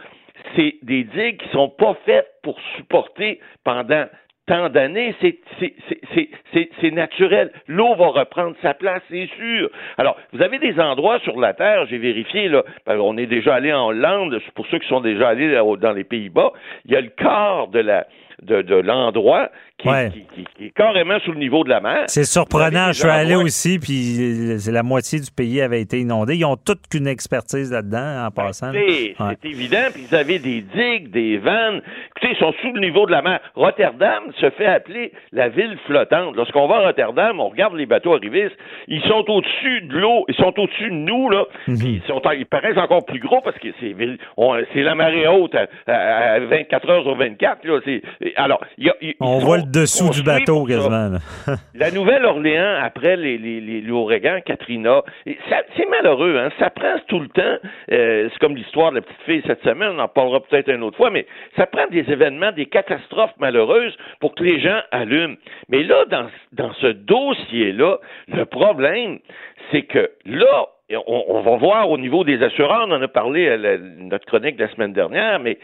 [0.56, 4.06] c'est des digues qui sont pas faites pour supporter pendant
[4.48, 7.52] tant d'années, c'est, naturel.
[7.68, 9.70] L'eau va reprendre sa place, c'est sûr.
[9.98, 13.74] Alors, vous avez des endroits sur la Terre, j'ai vérifié, là, qu'on est déjà allé
[13.74, 16.52] en Hollande, pour ceux qui sont déjà allés dans les Pays-Bas,
[16.86, 18.06] il y a le quart de la,
[18.42, 22.04] de, de l'endroit qui, est carrément sous le niveau de la mer.
[22.08, 22.88] C'est surprenant.
[22.88, 26.36] Je suis allé aussi, puis la moitié du pays avait été inondé.
[26.36, 28.72] Ils ont toute qu'une expertise là-dedans, en ben, passant.
[28.72, 29.88] C'est évident.
[29.94, 31.82] Puis ils avaient des digues, des vannes.
[32.18, 33.42] Écoutez, ils sont sous le niveau de la mer.
[33.56, 36.34] Rotterdam se fait appeler la ville flottante.
[36.38, 38.56] Lorsqu'on va à Rotterdam, on regarde les bateaux arrivistes.
[38.88, 40.24] Ils sont au-dessus de l'eau.
[40.30, 41.44] Ils sont au-dessus de nous, là.
[41.68, 41.76] Mhm.
[41.84, 45.56] Ils, sont, ils paraissent encore plus gros parce que c'est la marée haute
[45.88, 47.66] à, 24 heures sur 24.
[47.66, 47.80] Là.
[48.38, 48.62] Alors,
[49.20, 51.18] on voit le dessous du bateau quasiment.
[51.76, 56.38] la Nouvelle-Orléans, après les, les, l'ouragan Katrina, c'est malheureux.
[56.38, 56.50] Hein?
[56.60, 57.58] Ça prend tout le temps.
[57.92, 59.90] Euh, c'est comme l'histoire de la petite fille cette semaine.
[59.98, 61.26] On en parlera peut-être une autre fois, mais
[61.58, 65.36] ça prend des événements, des catastrophes malheureuses pour que les gens allument.
[65.70, 69.20] Mais là, dans, dans ce dossier-là, le problème,
[69.72, 70.68] c'est que là,
[71.08, 74.70] on, va voir au niveau des assureurs, on en a parlé à notre chronique la
[74.70, 75.58] semaine dernière, mais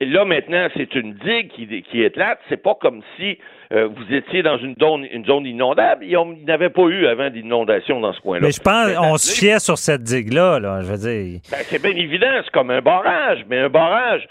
[0.00, 2.40] là maintenant, c'est une digue qui, qui éclate.
[2.48, 3.38] C'est pas comme si
[3.74, 6.04] euh, vous étiez dans une zone, une zone inondable.
[6.04, 8.46] Il n'y avait pas eu avant d'inondation dans ce coin-là.
[8.46, 11.40] Mais je pense qu'on se fiait sur cette digue-là, là, je veux dire.
[11.50, 14.28] Ben, c'est bien évident, c'est comme un barrage, mais un barrage,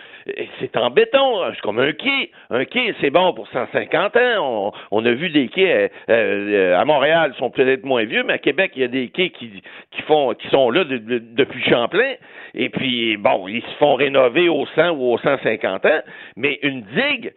[0.59, 2.31] c'est en béton, c'est comme un quai.
[2.49, 4.73] Un quai, c'est bon pour 150 ans.
[4.91, 8.37] On, a vu des quais euh, euh, à Montréal, sont peut-être moins vieux, mais à
[8.37, 12.13] Québec, il y a des quais qui, qui font, qui sont là depuis Champlain.
[12.55, 16.01] Et puis, bon, ils se font rénover au 100 ou au 150 ans,
[16.37, 17.33] mais une digue,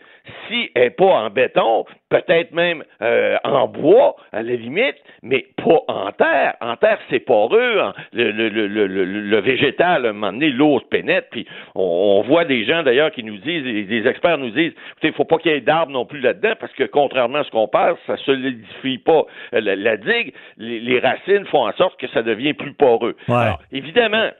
[0.47, 5.47] si elle n'est pas en béton, peut-être même euh, en bois, à la limite, mais
[5.57, 6.55] pas en terre.
[6.61, 7.81] En terre, c'est poreux.
[8.13, 12.45] Le, le, le, le, végétal, à un moment donné, l'eau se pénètre, puis on, voit
[12.45, 15.53] des gens, d'ailleurs, qui nous disent, des experts nous disent, écoutez, il faut pas qu'il
[15.53, 18.99] y ait d'arbres non plus là-dedans, parce que contrairement à ce qu'on pense, ça solidifie
[18.99, 19.25] pas
[19.55, 20.33] euh, la, digue.
[20.59, 23.17] Les, racines font en sorte que ça devient plus poreux.
[23.29, 24.31] Alors, évidemment,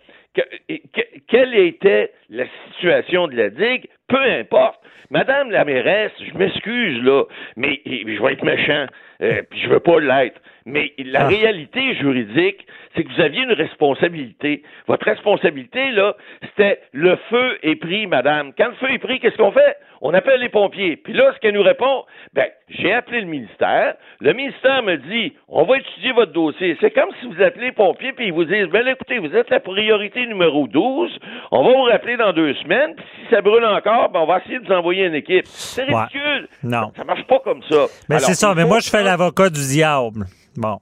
[1.29, 4.81] quelle était la situation de la digue, peu importe.
[5.11, 7.25] Madame la mairesse, je m'excuse là,
[7.57, 8.87] mais je vais être méchant,
[9.23, 10.41] euh, puis je veux pas l'être.
[10.67, 11.29] Mais la ah.
[11.29, 14.65] réalité juridique, c'est que vous aviez une responsabilité.
[14.89, 18.53] Votre responsabilité, là, c'était le feu est pris, madame.
[18.59, 19.77] Quand le feu est pris, qu'est-ce qu'on fait?
[20.01, 20.97] On appelle les pompiers.
[20.97, 22.05] Puis là, ce qu'elle nous répond,
[22.35, 23.95] ben, j'ai appelé le ministère.
[24.21, 26.77] Le ministère me dit, on va étudier votre dossier.
[26.81, 29.51] C'est comme si vous appelez les pompiers puis ils vous disent, ben, écoutez, vous êtes
[29.51, 31.19] la priorité numéro 12.
[31.53, 32.95] On va vous rappeler dans deux semaines.
[32.97, 35.47] Puis si ça brûle encore, ben, on va essayer de vous envoyer une équipe.
[35.47, 36.49] C'est ridicule.
[36.63, 36.93] Non.
[36.97, 37.87] Ça, marche pas comme ça.
[38.09, 38.55] Mais c'est ça.
[38.55, 40.27] Mais moi, je fais l'avocat du diable.
[40.57, 40.79] Bon.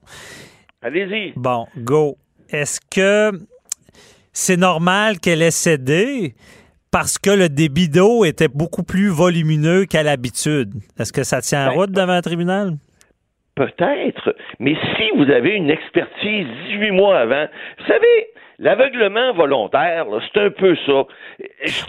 [0.81, 1.33] Allez-y.
[1.35, 2.17] Bon, go.
[2.49, 3.37] Est-ce que
[4.31, 6.35] c'est normal qu'elle ait cédé?
[6.95, 10.75] parce que le débit d'eau était beaucoup plus volumineux qu'à l'habitude?
[10.97, 12.77] Est-ce que ça tient en ben, route devant un tribunal?
[13.55, 17.47] Peut-être, mais si vous avez une expertise 18 mois avant,
[17.79, 18.27] vous savez,
[18.59, 21.03] L'aveuglement volontaire, c'est un peu ça.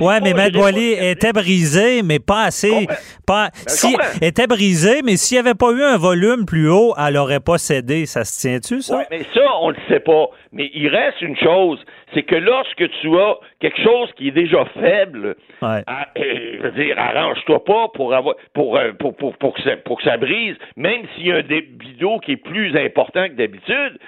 [0.01, 2.87] Oui, mais Mme était brisée, mais pas assez.
[3.27, 6.95] Pas, ben, si, était brisée, mais s'il n'y avait pas eu un volume plus haut,
[6.99, 8.07] elle n'aurait pas cédé.
[8.07, 8.99] Ça se tient-tu, ça?
[8.99, 10.27] Oui, mais ça, on ne le sait pas.
[10.53, 11.79] Mais il reste une chose,
[12.15, 15.81] c'est que lorsque tu as quelque chose qui est déjà faible, euh,
[16.17, 19.99] je veux dire, arrange-toi pas pour avoir pour, euh, pour, pour, pour, que ça, pour
[19.99, 23.35] que ça brise, même s'il y a un débit d'eau qui est plus important que
[23.35, 23.99] d'habitude,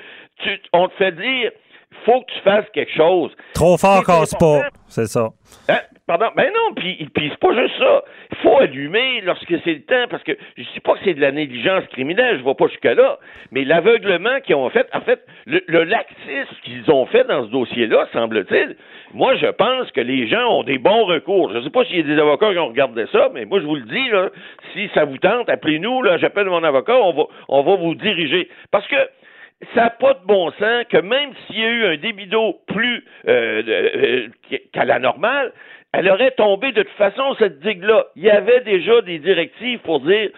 [0.72, 1.50] on te fait dire
[2.04, 3.34] faut que tu fasses quelque chose.
[3.54, 5.28] Trop fort casse pas, c'est ça.
[5.68, 5.80] Hein?
[6.06, 8.02] Pardon, ben non, puis, puis c'est pas juste ça.
[8.30, 11.20] Il faut allumer lorsque c'est le temps, parce que je dis pas que c'est de
[11.20, 13.18] la négligence criminelle, je vois pas jusque-là,
[13.50, 17.50] mais l'aveuglement qu'ils ont fait, en fait, le, le laxisme qu'ils ont fait dans ce
[17.50, 18.76] dossier-là, semble-t-il,
[19.12, 21.52] moi, je pense que les gens ont des bons recours.
[21.52, 23.66] Je sais pas s'il y a des avocats qui ont regardé ça, mais moi, je
[23.66, 24.30] vous le dis, là,
[24.72, 28.48] si ça vous tente, appelez-nous, là, j'appelle mon avocat, on va, on va vous diriger.
[28.70, 28.96] Parce que
[29.74, 32.60] ça n'a pas de bon sens que même s'il y a eu un débit d'eau
[32.68, 34.28] plus euh, euh,
[34.72, 35.52] qu'à la normale,
[35.92, 38.06] elle aurait tombé de toute façon, cette digue-là.
[38.14, 40.30] Il y avait déjà des directives pour dire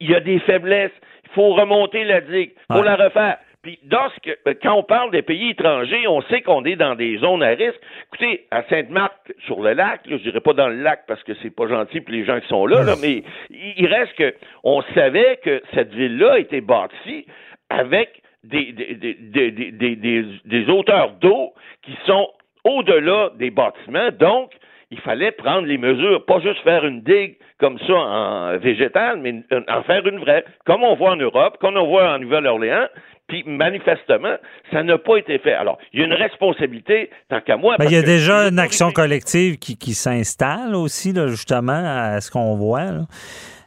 [0.00, 0.92] il y a des faiblesses,
[1.24, 3.38] il faut remonter la digue, il faut la refaire.
[3.62, 7.16] Puis, lorsque, euh, quand on parle des pays étrangers, on sait qu'on est dans des
[7.16, 7.80] zones à risque.
[8.12, 11.54] Écoutez, à Sainte-Marthe, sur le lac, je dirais pas dans le lac parce que c'est
[11.54, 15.38] pas gentil pour les gens qui sont là, là mais il reste que on savait
[15.42, 17.24] que cette ville-là a été bâtie
[17.70, 22.28] avec des, des, des, des hauteurs d'eau qui sont
[22.64, 24.10] au-delà des bâtiments.
[24.18, 24.52] Donc,
[24.90, 29.42] il fallait prendre les mesures, pas juste faire une digue comme ça en végétal, mais
[29.68, 32.86] en faire une vraie, comme on voit en Europe, comme on voit en Nouvelle-Orléans.
[33.26, 34.36] Puis manifestement,
[34.70, 35.54] ça n'a pas été fait.
[35.54, 37.76] Alors, il y a une responsabilité, tant qu'à moi.
[37.78, 42.20] Ben, il y a déjà une action collective qui, qui s'installe aussi, là, justement, à
[42.20, 43.06] ce qu'on voit.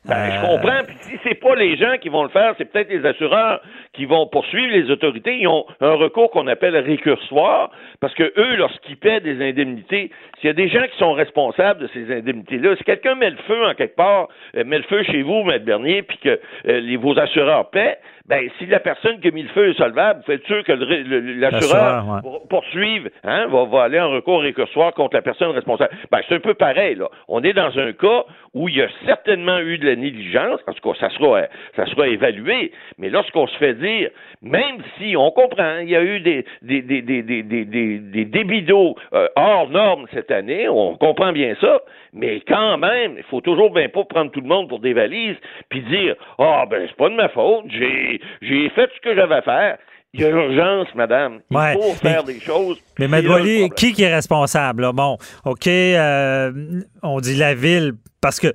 [0.07, 0.83] Ben, je comprends.
[0.87, 3.61] Puis si c'est pas les gens qui vont le faire, c'est peut-être les assureurs
[3.93, 5.37] qui vont poursuivre les autorités.
[5.37, 10.47] Ils ont un recours qu'on appelle récursoire, parce que eux, lorsqu'ils paient des indemnités, s'il
[10.47, 13.65] y a des gens qui sont responsables de ces indemnités-là, si quelqu'un met le feu
[13.65, 15.57] en quelque part, euh, met le feu chez vous, M.
[15.63, 17.97] Bernier, puis que euh, les, vos assureurs paient,
[18.27, 20.73] ben si la personne qui a mis le feu est solvable, vous êtes sûr que
[20.73, 25.91] l'assureur poursuive, hein, va, va, aller en recours récursoire contre la personne responsable.
[26.11, 27.07] Ben, c'est un peu pareil, là.
[27.29, 30.73] On est dans un cas où il y a certainement eu de la négligence, en
[30.73, 31.41] tout cas, ça sera,
[31.75, 34.09] ça sera évalué, mais lorsqu'on se fait dire,
[34.41, 38.25] même si on comprend, il y a eu des, des, des, des, des, des, des
[38.25, 41.81] débits d'eau euh, hors normes cette année, on comprend bien ça,
[42.13, 45.37] mais quand même, il faut toujours bien pas prendre tout le monde pour des valises,
[45.69, 49.35] puis dire, ah, ben, c'est pas de ma faute, j'ai, j'ai fait ce que j'avais
[49.35, 49.77] à faire.
[50.13, 51.41] Il y a urgence, madame.
[51.51, 52.81] Il faut faire des choses.
[52.97, 54.87] Mais Mademoiselle, qui, qui est responsable?
[54.93, 56.51] Bon, OK, euh,
[57.03, 57.91] on dit la ville,
[58.21, 58.47] parce que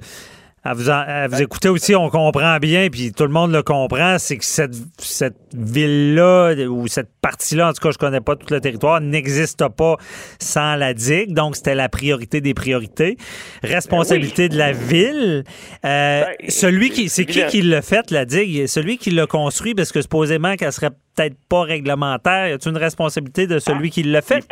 [0.64, 0.84] à vous,
[1.30, 4.74] vous écoutez aussi, on comprend bien, puis tout le monde le comprend, c'est que cette,
[4.98, 9.66] cette ville-là, ou cette partie-là, en tout cas, je connais pas tout le territoire, n'existe
[9.76, 9.96] pas
[10.38, 11.34] sans la digue.
[11.34, 13.16] Donc, c'était la priorité des priorités.
[13.64, 15.44] Responsabilité de la ville.
[15.84, 18.66] Euh, ben, celui qui, c'est qui qui l'a fait, la digue?
[18.66, 22.48] Celui qui l'a construit, parce que supposément qu'elle serait peut-être pas réglementaire.
[22.48, 24.44] Y a une responsabilité de celui qui l'a fait?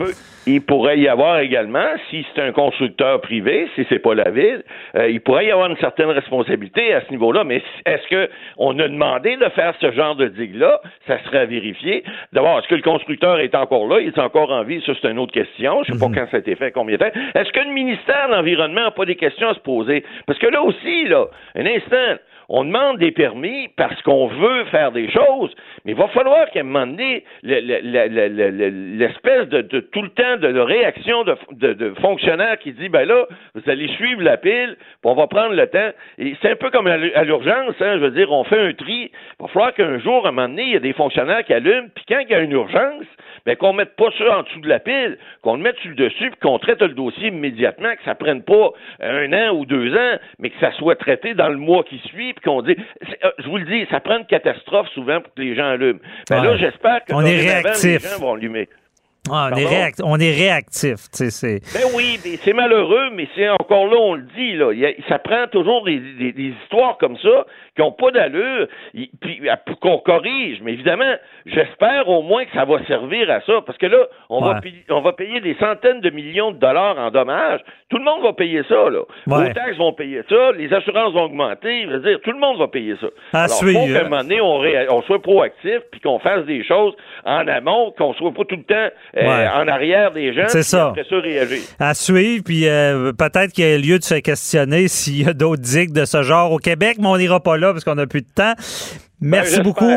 [0.47, 4.63] Il, pourrait y avoir également, si c'est un constructeur privé, si c'est pas la ville,
[4.97, 7.45] euh, il pourrait y avoir une certaine responsabilité à ce niveau-là.
[7.45, 10.81] Mais est-ce que on a demandé de faire ce genre de digue-là?
[11.07, 12.05] Ça serait à vérifier.
[12.33, 14.01] D'abord, est-ce que le constructeur est encore là?
[14.01, 14.83] Il est encore en vie?
[14.85, 15.83] Ça, c'est une autre question.
[15.85, 16.15] Je sais pas mhm.
[16.15, 17.21] quand ça a été fait, combien de temps.
[17.35, 20.05] Est-ce que le ministère de l'Environnement n'a pas des questions à se poser?
[20.27, 22.21] Parce que là aussi, là, un instant,
[22.53, 26.61] on demande des permis parce qu'on veut faire des choses, mais il va falloir qu'à
[26.61, 32.89] un moment donné, l'espèce de, tout le temps de, réaction de, de, fonctionnaire qui dit
[32.89, 33.25] ben là,
[33.55, 35.91] vous allez suivre la pile, puis on va prendre le temps.
[36.19, 39.13] C'est un peu comme à l'urgence, hein, je veux dire, on fait un tri.
[39.13, 41.55] Il va falloir qu'un jour, à un moment donné, il y a des fonctionnaires qui
[41.55, 43.07] allument, puis quand il y a une urgence,
[43.47, 45.97] ben qu'on mette pas ça en dessous de la pile, qu'on le mette sur le
[45.97, 48.71] dessus, puis qu'on traite le dossier immédiatement, que ça prenne pas
[49.01, 52.35] un an ou deux ans, mais que ça soit traité dans le mois qui suit,
[52.41, 52.77] qu'on dit,
[53.25, 56.01] euh, je vous le dis, ça prend une catastrophe souvent pour que les gens allument.
[56.29, 58.03] Ben là, j'espère que on est réactif.
[58.03, 58.69] les gens vont allumer.
[59.29, 60.97] Ah, on, est on, est réactif.
[61.13, 61.61] C'est...
[61.75, 64.55] Ben oui, c'est malheureux, mais c'est encore là, on le dit.
[64.55, 64.73] Là,
[65.09, 66.01] ça prend toujours des,
[66.37, 67.47] histoires comme ça
[67.77, 68.67] qui n'ont pas d'allure,
[69.21, 69.43] puis
[69.81, 70.61] qu'on corrige.
[70.63, 71.15] Mais évidemment,
[71.47, 74.85] j'espère au moins que ça va servir à ça, parce que là, on, va, payer,
[74.89, 77.61] on va payer des centaines de millions de dollars en dommages.
[77.91, 78.89] Tout le monde va payer ça.
[78.89, 79.03] Là.
[79.45, 81.83] Les taxes vont payer ça, les assurances vont augmenter.
[81.83, 83.09] Je veux dire, tout le monde va payer ça.
[83.33, 84.63] À Alors, faut qu'à un moment donné, on,
[84.97, 86.95] on soit proactif, puis qu'on fasse des choses
[87.25, 90.47] en amont, qu'on soit pas tout le temps euh, en arrière des gens.
[90.49, 90.95] C'est ça.
[90.97, 91.59] ça réagir.
[91.79, 95.33] À suivre, puis euh, peut-être qu'il y a lieu de se questionner s'il y a
[95.33, 98.07] d'autres digues de ce genre au Québec, mais on n'ira pas là parce qu'on n'a
[98.07, 98.55] plus de temps.
[99.21, 99.91] Merci ben, beaucoup.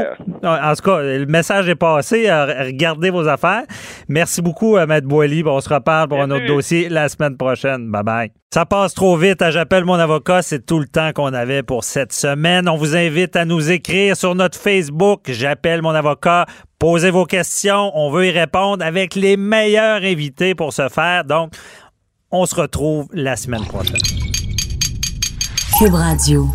[0.43, 2.30] En tout cas, le message est passé.
[2.30, 3.63] Regardez vos affaires.
[4.09, 5.43] Merci beaucoup, euh, Maître Boily.
[5.45, 7.89] On se reparle pour un autre dossier la semaine prochaine.
[7.89, 8.32] Bye bye.
[8.53, 9.41] Ça passe trop vite.
[9.41, 10.41] Hein, j'appelle mon avocat.
[10.41, 12.67] C'est tout le temps qu'on avait pour cette semaine.
[12.67, 15.21] On vous invite à nous écrire sur notre Facebook.
[15.28, 16.45] J'appelle mon avocat.
[16.78, 17.91] Posez vos questions.
[17.95, 21.24] On veut y répondre avec les meilleurs invités pour ce faire.
[21.24, 21.53] Donc,
[22.30, 24.01] on se retrouve la semaine prochaine.
[25.80, 26.47] Cube Radio.